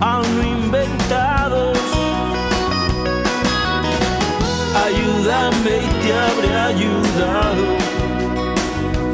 aún 0.00 0.46
inventados. 0.46 1.78
Ayúdame 4.86 5.76
y 5.78 5.90
te 6.02 6.12
habré 6.14 6.54
ayudado, 6.72 7.64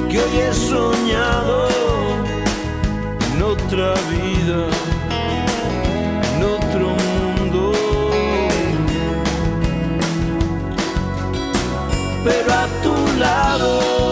que 0.09 0.21
hoy 0.21 0.39
he 0.39 0.55
soñado 0.55 1.69
en 3.27 3.43
otra 3.43 3.95
vida, 4.11 4.61
en 6.37 6.43
otro 6.45 6.87
mundo. 7.05 7.73
Pero 12.25 12.53
a 12.53 12.67
tu 12.83 13.19
lado. 13.19 14.04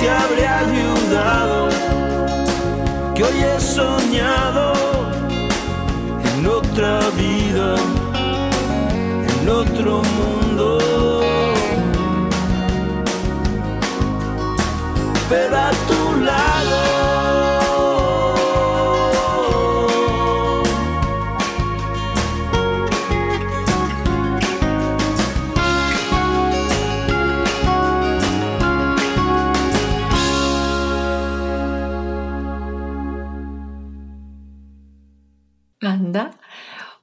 te 0.00 0.10
habré 0.10 0.46
ayudado, 0.46 1.68
que 3.14 3.24
hoy 3.24 3.38
he 3.40 3.60
soñado 3.60 4.72
en 6.24 6.46
otra 6.46 7.00
vida, 7.16 7.74
en 9.32 9.48
otro 9.48 10.02
mundo. 10.18 10.78
Pero 15.28 15.56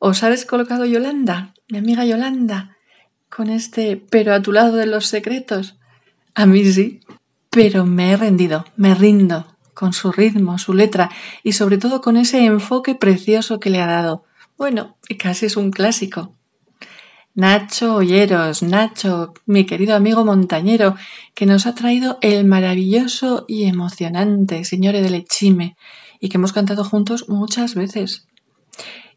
¿Os 0.08 0.22
habéis 0.22 0.46
colocado 0.46 0.86
Yolanda, 0.86 1.56
mi 1.68 1.80
amiga 1.80 2.06
Yolanda, 2.06 2.78
con 3.28 3.50
este 3.50 3.98
pero 4.12 4.36
a 4.36 4.40
tu 4.44 4.52
lado 4.52 4.78
de 4.78 4.86
los 4.86 5.08
secretos? 5.08 5.80
A 6.36 6.46
mí 6.46 6.64
sí, 6.64 7.00
pero 7.50 7.88
me 7.88 8.12
he 8.12 8.16
rendido, 8.16 8.66
me 8.76 8.94
rindo 8.94 9.48
con 9.74 9.94
su 9.94 10.12
ritmo, 10.12 10.60
su 10.60 10.76
letra 10.76 11.10
y 11.42 11.54
sobre 11.54 11.80
todo 11.80 12.02
con 12.02 12.18
ese 12.18 12.46
enfoque 12.46 12.94
precioso 12.94 13.60
que 13.60 13.72
le 13.72 13.82
ha 13.82 13.88
dado. 13.88 14.26
Bueno, 14.60 14.96
casi 15.18 15.48
es 15.48 15.58
un 15.58 15.72
clásico. 15.72 16.36
Nacho 17.34 17.96
Olleros, 17.96 18.62
Nacho, 18.62 19.34
mi 19.48 19.66
querido 19.66 19.96
amigo 19.96 20.24
montañero, 20.24 20.96
que 21.34 21.48
nos 21.48 21.66
ha 21.66 21.74
traído 21.74 22.20
el 22.22 22.46
maravilloso 22.46 23.46
y 23.48 23.64
emocionante 23.64 24.66
Señores 24.66 25.02
de 25.02 25.10
Lechime 25.10 25.78
y 26.20 26.30
que 26.30 26.38
hemos 26.38 26.54
cantado 26.54 26.84
juntos 26.84 27.28
muchas 27.28 27.74
veces. 27.74 28.28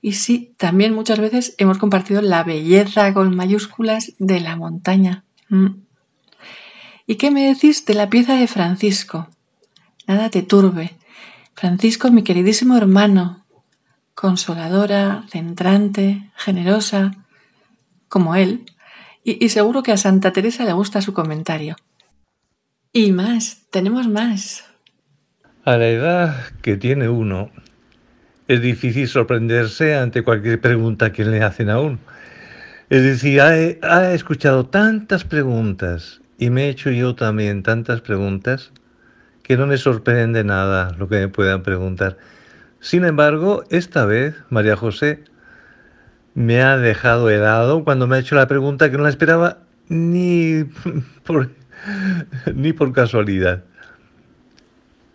Y 0.00 0.12
sí, 0.12 0.54
también 0.56 0.94
muchas 0.94 1.18
veces 1.18 1.54
hemos 1.58 1.78
compartido 1.78 2.22
la 2.22 2.44
belleza 2.44 3.12
con 3.14 3.34
mayúsculas 3.34 4.12
de 4.18 4.40
la 4.40 4.56
montaña. 4.56 5.24
Mm. 5.48 5.82
¿Y 7.06 7.16
qué 7.16 7.30
me 7.30 7.46
decís 7.46 7.84
de 7.86 7.94
la 7.94 8.10
pieza 8.10 8.34
de 8.34 8.46
Francisco? 8.46 9.28
Nada 10.06 10.30
te 10.30 10.42
turbe. 10.42 10.96
Francisco, 11.54 12.10
mi 12.10 12.22
queridísimo 12.22 12.76
hermano, 12.76 13.44
consoladora, 14.14 15.24
centrante, 15.28 16.30
generosa, 16.36 17.12
como 18.08 18.36
él, 18.36 18.66
y, 19.24 19.44
y, 19.44 19.48
seguro 19.48 19.82
que 19.82 19.92
a 19.92 19.96
Santa 19.96 20.32
Teresa 20.32 20.64
le 20.64 20.72
gusta 20.72 21.02
su 21.02 21.12
comentario. 21.12 21.76
Y 22.92 23.12
más, 23.12 23.66
tenemos 23.70 24.06
más. 24.08 24.64
A 25.64 25.76
la 25.76 25.88
edad 25.88 26.46
que 26.62 26.76
tiene 26.76 27.08
uno, 27.08 27.50
es 28.48 28.62
difícil 28.62 29.06
sorprenderse 29.06 29.94
ante 29.94 30.24
cualquier 30.24 30.58
pregunta 30.60 31.12
que 31.12 31.24
le 31.24 31.42
hacen 31.42 31.68
a 31.68 31.78
uno. 31.78 31.98
Es 32.88 33.02
decir, 33.02 33.42
ha, 33.42 34.14
escuchado 34.14 34.64
tantas 34.64 35.24
preguntas 35.24 36.22
y 36.38 36.48
me 36.48 36.64
he 36.64 36.68
hecho 36.70 36.90
yo 36.90 37.14
también 37.14 37.62
tantas 37.62 38.00
preguntas 38.00 38.72
que 39.42 39.58
no 39.58 39.66
me 39.66 39.76
sorprende 39.76 40.44
nada 40.44 40.94
lo 40.98 41.08
que 41.08 41.16
me 41.16 41.28
puedan 41.28 41.62
preguntar. 41.62 42.16
Sin 42.80 43.04
embargo, 43.04 43.64
esta 43.68 44.06
vez 44.06 44.34
María 44.48 44.76
José 44.76 45.24
me 46.34 46.62
ha 46.62 46.78
dejado 46.78 47.28
helado 47.28 47.84
cuando 47.84 48.06
me 48.06 48.16
ha 48.16 48.20
hecho 48.20 48.34
la 48.34 48.48
pregunta 48.48 48.90
que 48.90 48.96
no 48.96 49.02
la 49.02 49.10
esperaba 49.10 49.58
ni 49.88 50.64
por, 51.24 51.50
ni 52.54 52.72
por 52.72 52.94
casualidad. 52.94 53.64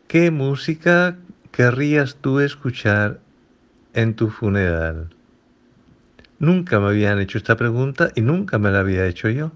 ¿Qué 0.08 0.30
música 0.30 1.16
querrías 1.52 2.18
tú 2.22 2.40
escuchar 2.40 3.23
en 3.94 4.16
tu 4.16 4.30
funeral? 4.30 5.10
Nunca 6.40 6.80
me 6.80 6.88
habían 6.88 7.20
hecho 7.20 7.38
esta 7.38 7.56
pregunta 7.56 8.12
y 8.16 8.22
nunca 8.22 8.58
me 8.60 8.72
la 8.72 8.80
había 8.80 9.06
hecho 9.06 9.30
yo. 9.30 9.52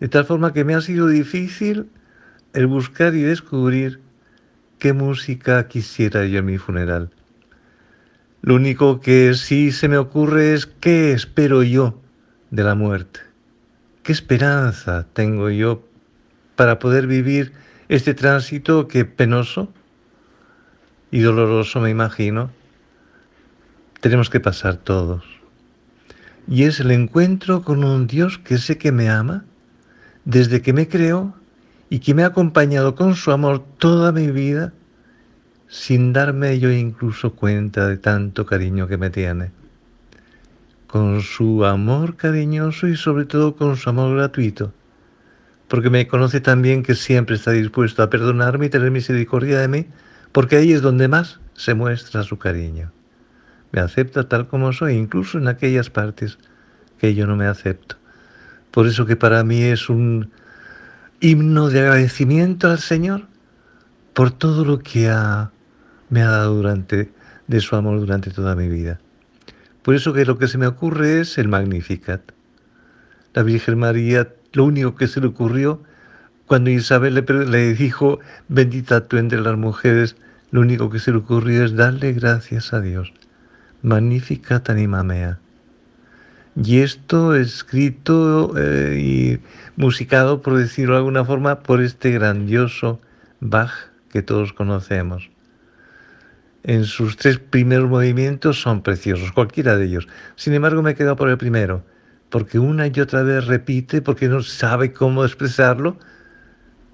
De 0.00 0.08
tal 0.08 0.24
forma 0.24 0.52
que 0.52 0.64
me 0.64 0.74
ha 0.74 0.80
sido 0.80 1.06
difícil 1.06 1.88
el 2.52 2.66
buscar 2.66 3.14
y 3.14 3.22
descubrir 3.22 4.00
qué 4.78 4.92
música 4.92 5.66
quisiera 5.66 6.26
yo 6.26 6.40
en 6.40 6.46
mi 6.46 6.58
funeral. 6.58 7.10
Lo 8.42 8.56
único 8.56 9.00
que 9.00 9.32
sí 9.34 9.72
se 9.72 9.88
me 9.88 9.96
ocurre 9.96 10.52
es 10.52 10.66
qué 10.66 11.12
espero 11.12 11.62
yo 11.62 11.98
de 12.50 12.64
la 12.64 12.74
muerte. 12.74 13.20
¿Qué 14.02 14.12
esperanza 14.12 15.06
tengo 15.14 15.48
yo 15.48 15.82
para 16.54 16.78
poder 16.78 17.06
vivir 17.06 17.52
este 17.88 18.12
tránsito 18.12 18.86
que 18.88 19.06
penoso 19.06 19.72
y 21.10 21.20
doloroso 21.20 21.80
me 21.80 21.90
imagino, 21.90 22.50
tenemos 24.04 24.28
que 24.28 24.38
pasar 24.38 24.76
todos. 24.76 25.24
Y 26.46 26.64
es 26.64 26.78
el 26.78 26.90
encuentro 26.90 27.62
con 27.62 27.84
un 27.84 28.06
Dios 28.06 28.36
que 28.36 28.58
sé 28.58 28.76
que 28.76 28.92
me 28.92 29.08
ama 29.08 29.46
desde 30.26 30.60
que 30.60 30.74
me 30.74 30.88
creó 30.88 31.34
y 31.88 32.00
que 32.00 32.12
me 32.12 32.22
ha 32.22 32.26
acompañado 32.26 32.96
con 32.96 33.14
su 33.14 33.32
amor 33.32 33.64
toda 33.78 34.12
mi 34.12 34.30
vida 34.30 34.74
sin 35.68 36.12
darme 36.12 36.58
yo 36.58 36.70
incluso 36.70 37.32
cuenta 37.32 37.88
de 37.88 37.96
tanto 37.96 38.44
cariño 38.44 38.86
que 38.88 38.98
me 38.98 39.08
tiene. 39.08 39.52
Con 40.86 41.22
su 41.22 41.64
amor 41.64 42.16
cariñoso 42.16 42.86
y 42.88 42.98
sobre 42.98 43.24
todo 43.24 43.56
con 43.56 43.78
su 43.78 43.88
amor 43.88 44.14
gratuito 44.14 44.74
porque 45.66 45.88
me 45.88 46.06
conoce 46.06 46.42
también 46.42 46.82
que 46.82 46.94
siempre 46.94 47.36
está 47.36 47.52
dispuesto 47.52 48.02
a 48.02 48.10
perdonarme 48.10 48.66
y 48.66 48.68
tener 48.68 48.90
misericordia 48.90 49.58
de 49.60 49.68
mí, 49.68 49.86
porque 50.30 50.56
ahí 50.56 50.74
es 50.74 50.82
donde 50.82 51.08
más 51.08 51.40
se 51.54 51.72
muestra 51.72 52.22
su 52.22 52.36
cariño. 52.36 52.92
Me 53.74 53.80
acepta 53.80 54.28
tal 54.28 54.46
como 54.46 54.72
soy, 54.72 54.94
incluso 54.94 55.36
en 55.36 55.48
aquellas 55.48 55.90
partes 55.90 56.38
que 57.00 57.12
yo 57.16 57.26
no 57.26 57.34
me 57.34 57.46
acepto. 57.46 57.96
Por 58.70 58.86
eso 58.86 59.04
que 59.04 59.16
para 59.16 59.42
mí 59.42 59.64
es 59.64 59.88
un 59.88 60.30
himno 61.18 61.70
de 61.70 61.80
agradecimiento 61.80 62.70
al 62.70 62.78
Señor 62.78 63.26
por 64.12 64.30
todo 64.30 64.64
lo 64.64 64.78
que 64.78 65.12
me 66.08 66.22
ha 66.22 66.30
dado 66.30 66.54
durante, 66.54 67.12
de 67.48 67.60
su 67.60 67.74
amor 67.74 67.98
durante 67.98 68.30
toda 68.30 68.54
mi 68.54 68.68
vida. 68.68 69.00
Por 69.82 69.96
eso 69.96 70.12
que 70.12 70.24
lo 70.24 70.38
que 70.38 70.46
se 70.46 70.56
me 70.56 70.68
ocurre 70.68 71.22
es 71.22 71.36
el 71.36 71.48
Magnificat. 71.48 72.22
La 73.32 73.42
Virgen 73.42 73.80
María 73.80 74.28
lo 74.52 74.66
único 74.66 74.94
que 74.94 75.08
se 75.08 75.20
le 75.20 75.26
ocurrió 75.26 75.82
cuando 76.46 76.70
Isabel 76.70 77.14
le, 77.50 77.74
dijo, 77.74 78.20
bendita 78.46 79.08
tú 79.08 79.16
entre 79.16 79.40
las 79.40 79.58
mujeres, 79.58 80.14
lo 80.52 80.60
único 80.60 80.90
que 80.90 81.00
se 81.00 81.10
le 81.10 81.16
ocurrió 81.16 81.64
es 81.64 81.74
darle 81.74 82.12
gracias 82.12 82.72
a 82.72 82.80
Dios. 82.80 83.12
Magnífica 83.84 84.60
anima 84.66 85.04
mea. 85.04 85.38
Y 86.56 86.80
esto 86.80 87.36
escrito 87.36 88.54
eh, 88.56 88.98
y 88.98 89.38
musicado, 89.80 90.42
por 90.42 90.56
decirlo 90.56 90.94
de 90.94 90.98
alguna 90.98 91.24
forma, 91.24 91.60
por 91.60 91.80
este 91.80 92.10
grandioso 92.10 93.00
Bach 93.38 93.70
que 94.10 94.22
todos 94.22 94.52
conocemos. 94.52 95.30
En 96.64 96.84
sus 96.84 97.16
tres 97.16 97.38
primeros 97.38 97.88
movimientos 97.88 98.60
son 98.60 98.82
preciosos, 98.82 99.30
cualquiera 99.30 99.76
de 99.76 99.86
ellos. 99.86 100.08
Sin 100.34 100.52
embargo, 100.54 100.82
me 100.82 100.90
he 100.90 100.94
quedado 100.96 101.14
por 101.14 101.28
el 101.28 101.38
primero 101.38 101.84
porque 102.34 102.58
una 102.58 102.88
y 102.88 102.98
otra 102.98 103.22
vez 103.22 103.46
repite, 103.46 104.02
porque 104.02 104.28
no 104.28 104.42
sabe 104.42 104.92
cómo 104.92 105.24
expresarlo. 105.24 105.96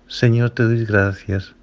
Señor, 0.06 0.50
te 0.50 0.64
doy 0.64 0.84
gracias, 0.84 1.54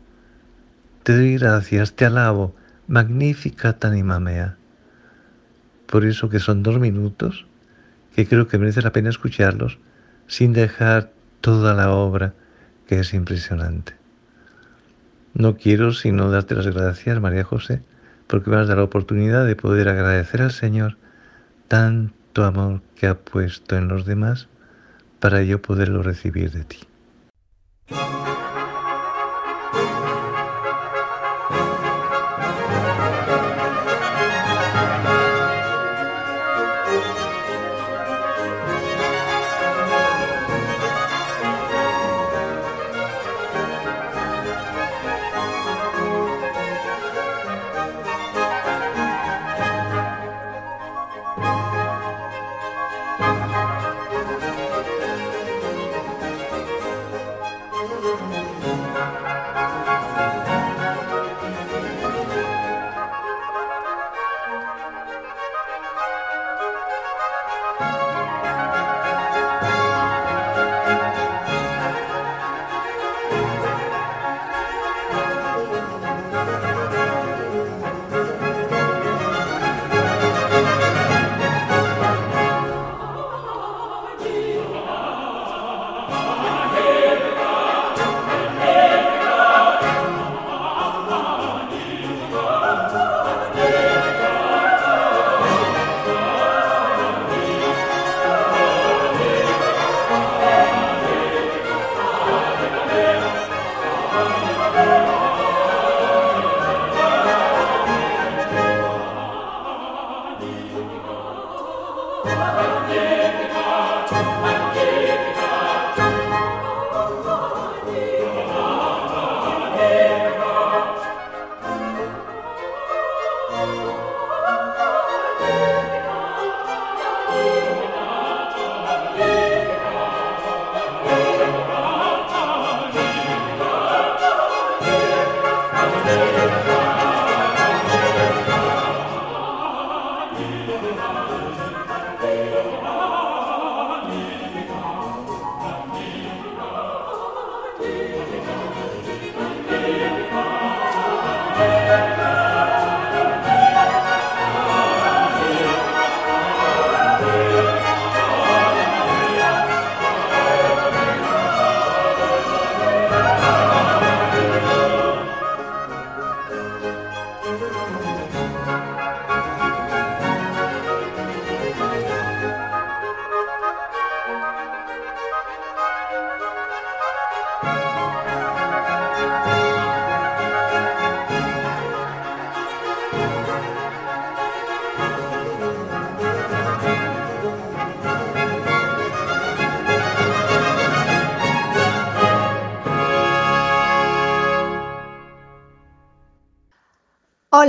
te 1.03 1.15
doy 1.15 1.37
gracias, 1.37 1.93
te 1.93 2.05
alabo, 2.05 2.55
magnífica 2.87 3.77
anima 3.81 4.19
mea. 4.19 4.57
Por 5.87 6.05
eso 6.05 6.29
que 6.29 6.39
son 6.39 6.63
dos 6.63 6.79
minutos 6.79 7.45
que 8.15 8.27
creo 8.27 8.47
que 8.47 8.57
merece 8.57 8.81
la 8.81 8.91
pena 8.91 9.09
escucharlos 9.09 9.79
sin 10.27 10.53
dejar 10.53 11.11
toda 11.41 11.73
la 11.73 11.91
obra 11.91 12.33
que 12.87 12.99
es 12.99 13.13
impresionante. 13.13 13.93
No 15.33 15.55
quiero 15.55 15.93
sino 15.93 16.31
darte 16.31 16.55
las 16.55 16.67
gracias, 16.67 17.21
María 17.21 17.43
José, 17.43 17.81
porque 18.25 18.49
me 18.49 18.57
has 18.57 18.67
dado 18.67 18.79
la 18.79 18.85
oportunidad 18.85 19.45
de 19.45 19.55
poder 19.55 19.87
agradecer 19.87 20.41
al 20.41 20.51
Señor 20.51 20.97
tanto 21.67 22.43
amor 22.43 22.81
que 22.95 23.07
ha 23.07 23.17
puesto 23.17 23.77
en 23.77 23.87
los 23.87 24.05
demás 24.05 24.47
para 25.19 25.43
yo 25.43 25.61
poderlo 25.61 26.03
recibir 26.03 26.51
de 26.51 26.63
ti. 26.63 26.79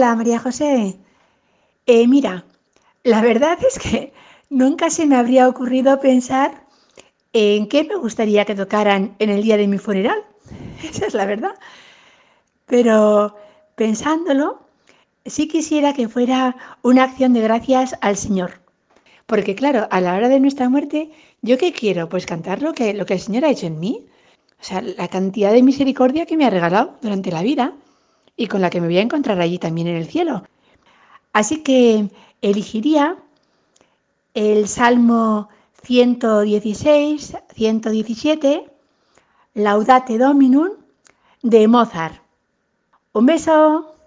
Hola, 0.08 0.16
María 0.16 0.38
José. 0.38 0.96
Eh, 1.84 2.08
mira, 2.08 2.46
la 3.04 3.20
verdad 3.20 3.58
es 3.62 3.78
que 3.78 4.14
nunca 4.48 4.88
se 4.88 5.04
me 5.04 5.16
habría 5.16 5.46
ocurrido 5.46 6.00
pensar 6.00 6.64
en 7.34 7.68
qué 7.68 7.84
me 7.84 7.94
gustaría 7.96 8.46
que 8.46 8.54
tocaran 8.54 9.14
en 9.18 9.28
el 9.28 9.42
día 9.42 9.58
de 9.58 9.68
mi 9.68 9.76
funeral. 9.76 10.24
Esa 10.82 11.04
es 11.04 11.12
la 11.12 11.26
verdad. 11.26 11.54
Pero 12.64 13.36
pensándolo, 13.74 14.62
sí 15.26 15.46
quisiera 15.46 15.92
que 15.92 16.08
fuera 16.08 16.56
una 16.80 17.04
acción 17.04 17.34
de 17.34 17.42
gracias 17.42 17.94
al 18.00 18.16
Señor. 18.16 18.62
Porque 19.26 19.54
claro, 19.54 19.88
a 19.90 20.00
la 20.00 20.14
hora 20.14 20.30
de 20.30 20.40
nuestra 20.40 20.70
muerte, 20.70 21.10
¿yo 21.42 21.58
qué 21.58 21.74
quiero? 21.74 22.08
Pues 22.08 22.24
cantar 22.24 22.62
lo 22.62 22.72
que, 22.72 22.94
lo 22.94 23.04
que 23.04 23.12
el 23.12 23.20
Señor 23.20 23.44
ha 23.44 23.50
hecho 23.50 23.66
en 23.66 23.78
mí. 23.78 24.06
O 24.58 24.64
sea, 24.64 24.80
la 24.80 25.08
cantidad 25.08 25.52
de 25.52 25.62
misericordia 25.62 26.24
que 26.24 26.38
me 26.38 26.46
ha 26.46 26.50
regalado 26.50 26.94
durante 27.02 27.30
la 27.30 27.42
vida 27.42 27.74
y 28.38 28.46
con 28.46 28.62
la 28.62 28.70
que 28.70 28.80
me 28.80 28.86
voy 28.86 28.96
a 28.96 29.02
encontrar 29.02 29.38
allí 29.40 29.58
también 29.58 29.88
en 29.88 29.96
el 29.96 30.06
cielo. 30.06 30.44
Así 31.34 31.62
que 31.62 32.08
elegiría 32.40 33.18
el 34.32 34.68
Salmo 34.68 35.48
116, 35.82 37.36
117, 37.54 38.70
Laudate 39.54 40.16
Dominum 40.16 40.70
de 41.42 41.68
Mozart. 41.68 42.22
Un 43.12 43.26
beso. 43.26 43.97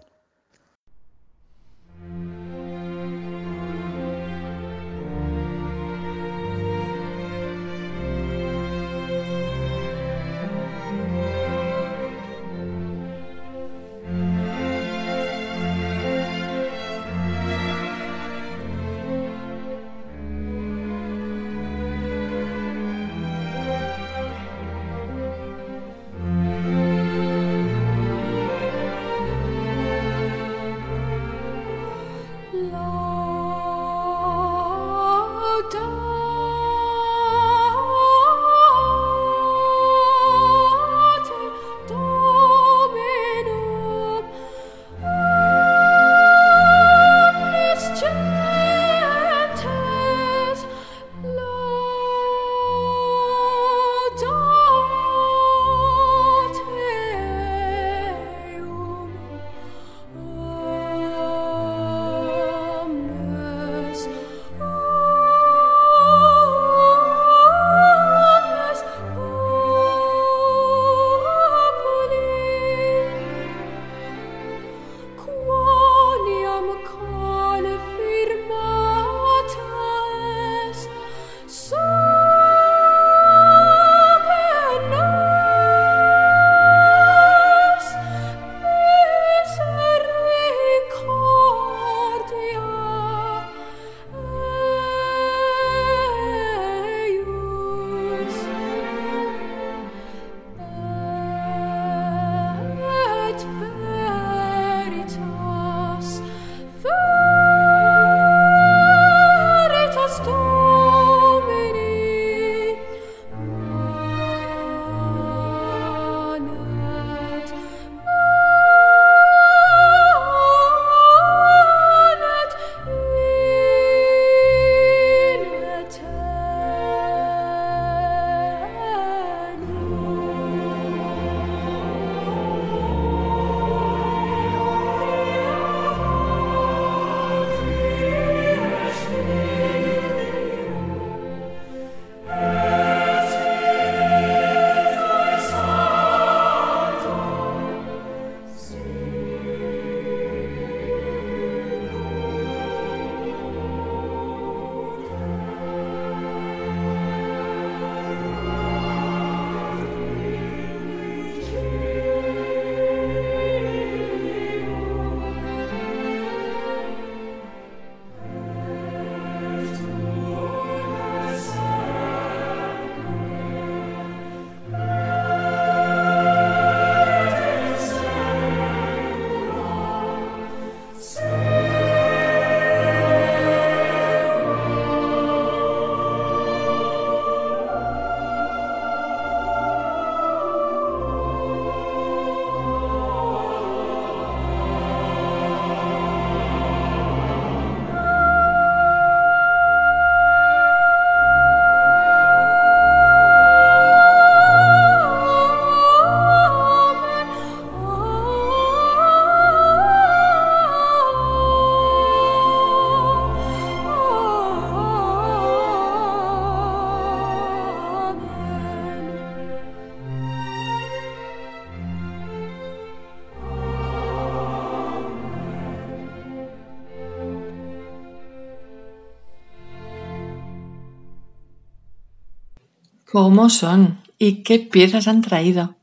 ¿Cómo 233.12 233.50
son? 233.50 234.00
¿Y 234.18 234.44
qué 234.44 234.60
piezas 234.60 235.10
han 235.10 235.20
traído? 235.20 235.76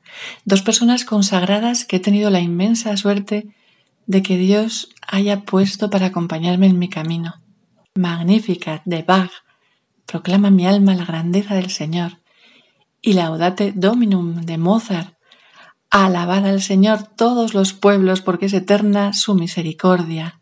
Dos 0.47 0.63
personas 0.63 1.05
consagradas 1.05 1.85
que 1.85 1.97
he 1.97 2.01
tenido 2.01 2.31
la 2.31 2.41
inmensa 2.41 2.97
suerte 2.97 3.55
de 4.07 4.23
que 4.23 4.39
Dios 4.39 4.89
haya 5.07 5.43
puesto 5.43 5.91
para 5.91 6.07
acompañarme 6.07 6.69
en 6.69 6.79
mi 6.79 6.89
camino. 6.89 7.35
Magnífica 7.95 8.81
de 8.87 9.03
Bach 9.03 9.31
proclama 10.07 10.51
mi 10.51 10.67
alma 10.67 10.95
la 10.95 11.05
grandeza 11.05 11.55
del 11.55 11.69
Señor. 11.69 12.19
Y 13.03 13.13
Laudate 13.13 13.73
Dominum 13.77 14.47
de 14.47 14.57
Mozart. 14.57 15.13
Alabad 15.91 16.47
al 16.47 16.63
Señor 16.63 17.03
todos 17.03 17.53
los 17.53 17.75
pueblos 17.75 18.23
porque 18.23 18.47
es 18.47 18.55
eterna 18.55 19.13
su 19.13 19.35
misericordia. 19.35 20.41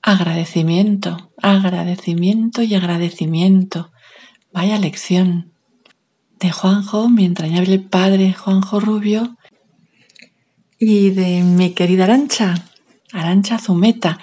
Agradecimiento, 0.00 1.30
agradecimiento 1.42 2.62
y 2.62 2.74
agradecimiento. 2.74 3.92
Vaya 4.50 4.78
lección. 4.78 5.52
De 6.38 6.52
Juanjo, 6.52 7.08
mi 7.08 7.24
entrañable 7.24 7.78
padre 7.78 8.32
Juanjo 8.32 8.80
Rubio, 8.80 9.36
y 10.78 11.10
de 11.10 11.42
mi 11.42 11.70
querida 11.70 12.04
Arancha, 12.04 12.54
Arancha 13.12 13.58
Zumeta, 13.58 14.18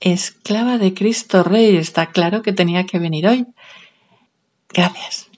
esclava 0.00 0.78
de 0.78 0.94
Cristo 0.94 1.44
Rey. 1.44 1.76
Está 1.76 2.06
claro 2.06 2.42
que 2.42 2.52
tenía 2.52 2.84
que 2.86 2.98
venir 2.98 3.28
hoy. 3.28 3.46
Gracias. 4.68 5.28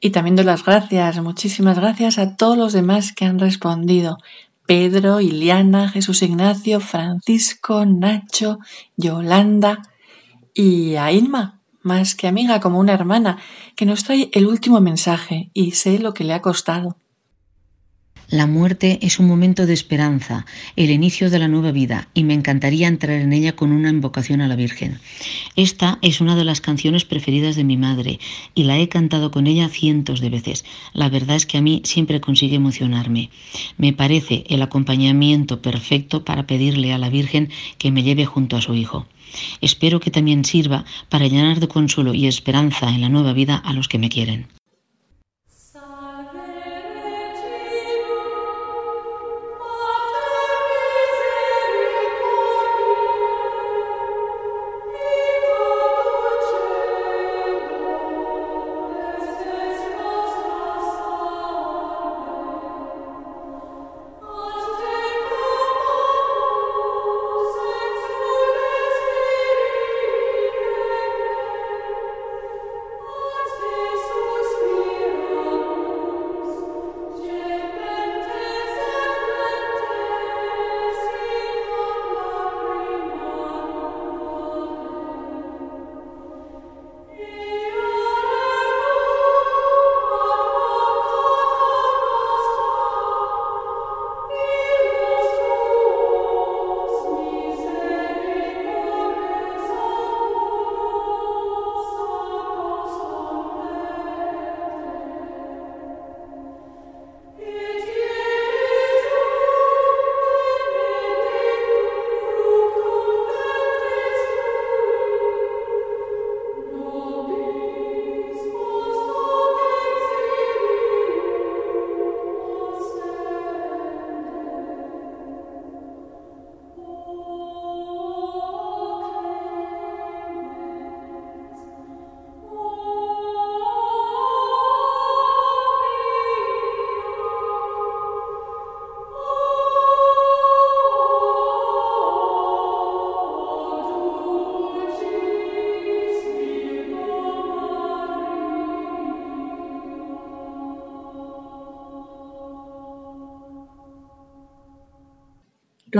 Y 0.00 0.10
también 0.10 0.36
doy 0.36 0.44
las 0.44 0.64
gracias, 0.64 1.20
muchísimas 1.20 1.78
gracias 1.78 2.18
a 2.18 2.36
todos 2.36 2.58
los 2.58 2.72
demás 2.72 3.12
que 3.12 3.24
han 3.24 3.38
respondido. 3.38 4.18
Pedro, 4.66 5.20
Iliana, 5.20 5.88
Jesús 5.88 6.22
Ignacio, 6.22 6.80
Francisco, 6.80 7.84
Nacho, 7.84 8.58
Yolanda 8.96 9.82
y 10.54 10.96
a 10.96 11.12
Inma, 11.12 11.60
más 11.84 12.14
que 12.14 12.26
amiga, 12.26 12.60
como 12.60 12.80
una 12.80 12.92
hermana, 12.92 13.38
que 13.76 13.86
nos 13.86 14.02
trae 14.02 14.30
el 14.32 14.46
último 14.46 14.80
mensaje 14.80 15.50
y 15.54 15.72
sé 15.72 15.98
lo 15.98 16.14
que 16.14 16.24
le 16.24 16.32
ha 16.32 16.42
costado. 16.42 16.96
La 18.30 18.46
muerte 18.46 18.98
es 19.02 19.18
un 19.18 19.26
momento 19.26 19.66
de 19.66 19.74
esperanza, 19.74 20.46
el 20.76 20.90
inicio 20.90 21.28
de 21.28 21.38
la 21.38 21.46
nueva 21.46 21.72
vida, 21.72 22.08
y 22.14 22.24
me 22.24 22.32
encantaría 22.32 22.88
entrar 22.88 23.20
en 23.20 23.34
ella 23.34 23.54
con 23.54 23.70
una 23.70 23.90
invocación 23.90 24.40
a 24.40 24.48
la 24.48 24.56
Virgen. 24.56 24.98
Esta 25.56 25.98
es 26.00 26.22
una 26.22 26.34
de 26.34 26.44
las 26.44 26.62
canciones 26.62 27.04
preferidas 27.04 27.54
de 27.54 27.64
mi 27.64 27.76
madre, 27.76 28.18
y 28.54 28.64
la 28.64 28.78
he 28.78 28.88
cantado 28.88 29.30
con 29.30 29.46
ella 29.46 29.68
cientos 29.68 30.20
de 30.20 30.30
veces. 30.30 30.64
La 30.94 31.10
verdad 31.10 31.36
es 31.36 31.44
que 31.44 31.58
a 31.58 31.62
mí 31.62 31.82
siempre 31.84 32.22
consigue 32.22 32.56
emocionarme. 32.56 33.28
Me 33.76 33.92
parece 33.92 34.44
el 34.48 34.62
acompañamiento 34.62 35.60
perfecto 35.60 36.24
para 36.24 36.46
pedirle 36.46 36.94
a 36.94 36.98
la 36.98 37.10
Virgen 37.10 37.50
que 37.76 37.90
me 37.90 38.02
lleve 38.02 38.24
junto 38.24 38.56
a 38.56 38.62
su 38.62 38.74
Hijo. 38.74 39.06
Espero 39.60 40.00
que 40.00 40.10
también 40.10 40.46
sirva 40.46 40.86
para 41.10 41.26
llenar 41.26 41.60
de 41.60 41.68
consuelo 41.68 42.14
y 42.14 42.26
esperanza 42.26 42.88
en 42.88 43.02
la 43.02 43.10
nueva 43.10 43.34
vida 43.34 43.56
a 43.56 43.74
los 43.74 43.88
que 43.88 43.98
me 43.98 44.08
quieren. 44.08 44.46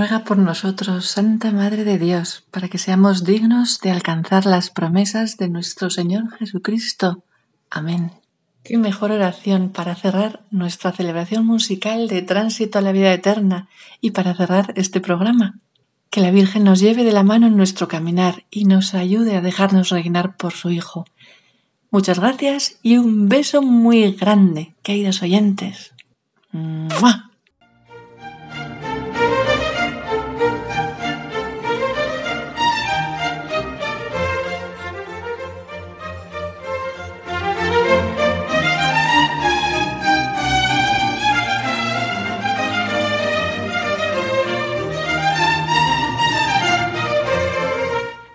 Ruega 0.04 0.24
por 0.24 0.36
nosotros, 0.36 1.06
Santa 1.06 1.50
Madre 1.50 1.82
de 1.82 1.98
Dios, 1.98 2.44
para 2.50 2.68
que 2.68 2.76
seamos 2.76 3.24
dignos 3.24 3.80
de 3.80 3.90
alcanzar 3.90 4.44
las 4.44 4.68
promesas 4.68 5.38
de 5.38 5.48
nuestro 5.48 5.88
Señor 5.88 6.30
Jesucristo. 6.36 7.24
Amén. 7.70 8.12
Qué 8.62 8.76
mejor 8.76 9.12
oración 9.12 9.70
para 9.70 9.94
cerrar 9.94 10.44
nuestra 10.50 10.92
celebración 10.92 11.46
musical 11.46 12.06
de 12.06 12.20
tránsito 12.20 12.78
a 12.78 12.82
la 12.82 12.92
vida 12.92 13.14
eterna 13.14 13.70
y 14.02 14.10
para 14.10 14.34
cerrar 14.34 14.74
este 14.76 15.00
programa. 15.00 15.58
Que 16.10 16.20
la 16.20 16.30
Virgen 16.30 16.64
nos 16.64 16.80
lleve 16.80 17.02
de 17.02 17.12
la 17.12 17.22
mano 17.22 17.46
en 17.46 17.56
nuestro 17.56 17.88
caminar 17.88 18.44
y 18.50 18.66
nos 18.66 18.92
ayude 18.92 19.36
a 19.36 19.40
dejarnos 19.40 19.88
reinar 19.88 20.36
por 20.36 20.52
su 20.52 20.68
Hijo. 20.68 21.06
Muchas 21.90 22.18
gracias 22.18 22.76
y 22.82 22.98
un 22.98 23.30
beso 23.30 23.62
muy 23.62 24.12
grande, 24.12 24.74
queridos 24.82 25.22
oyentes. 25.22 25.94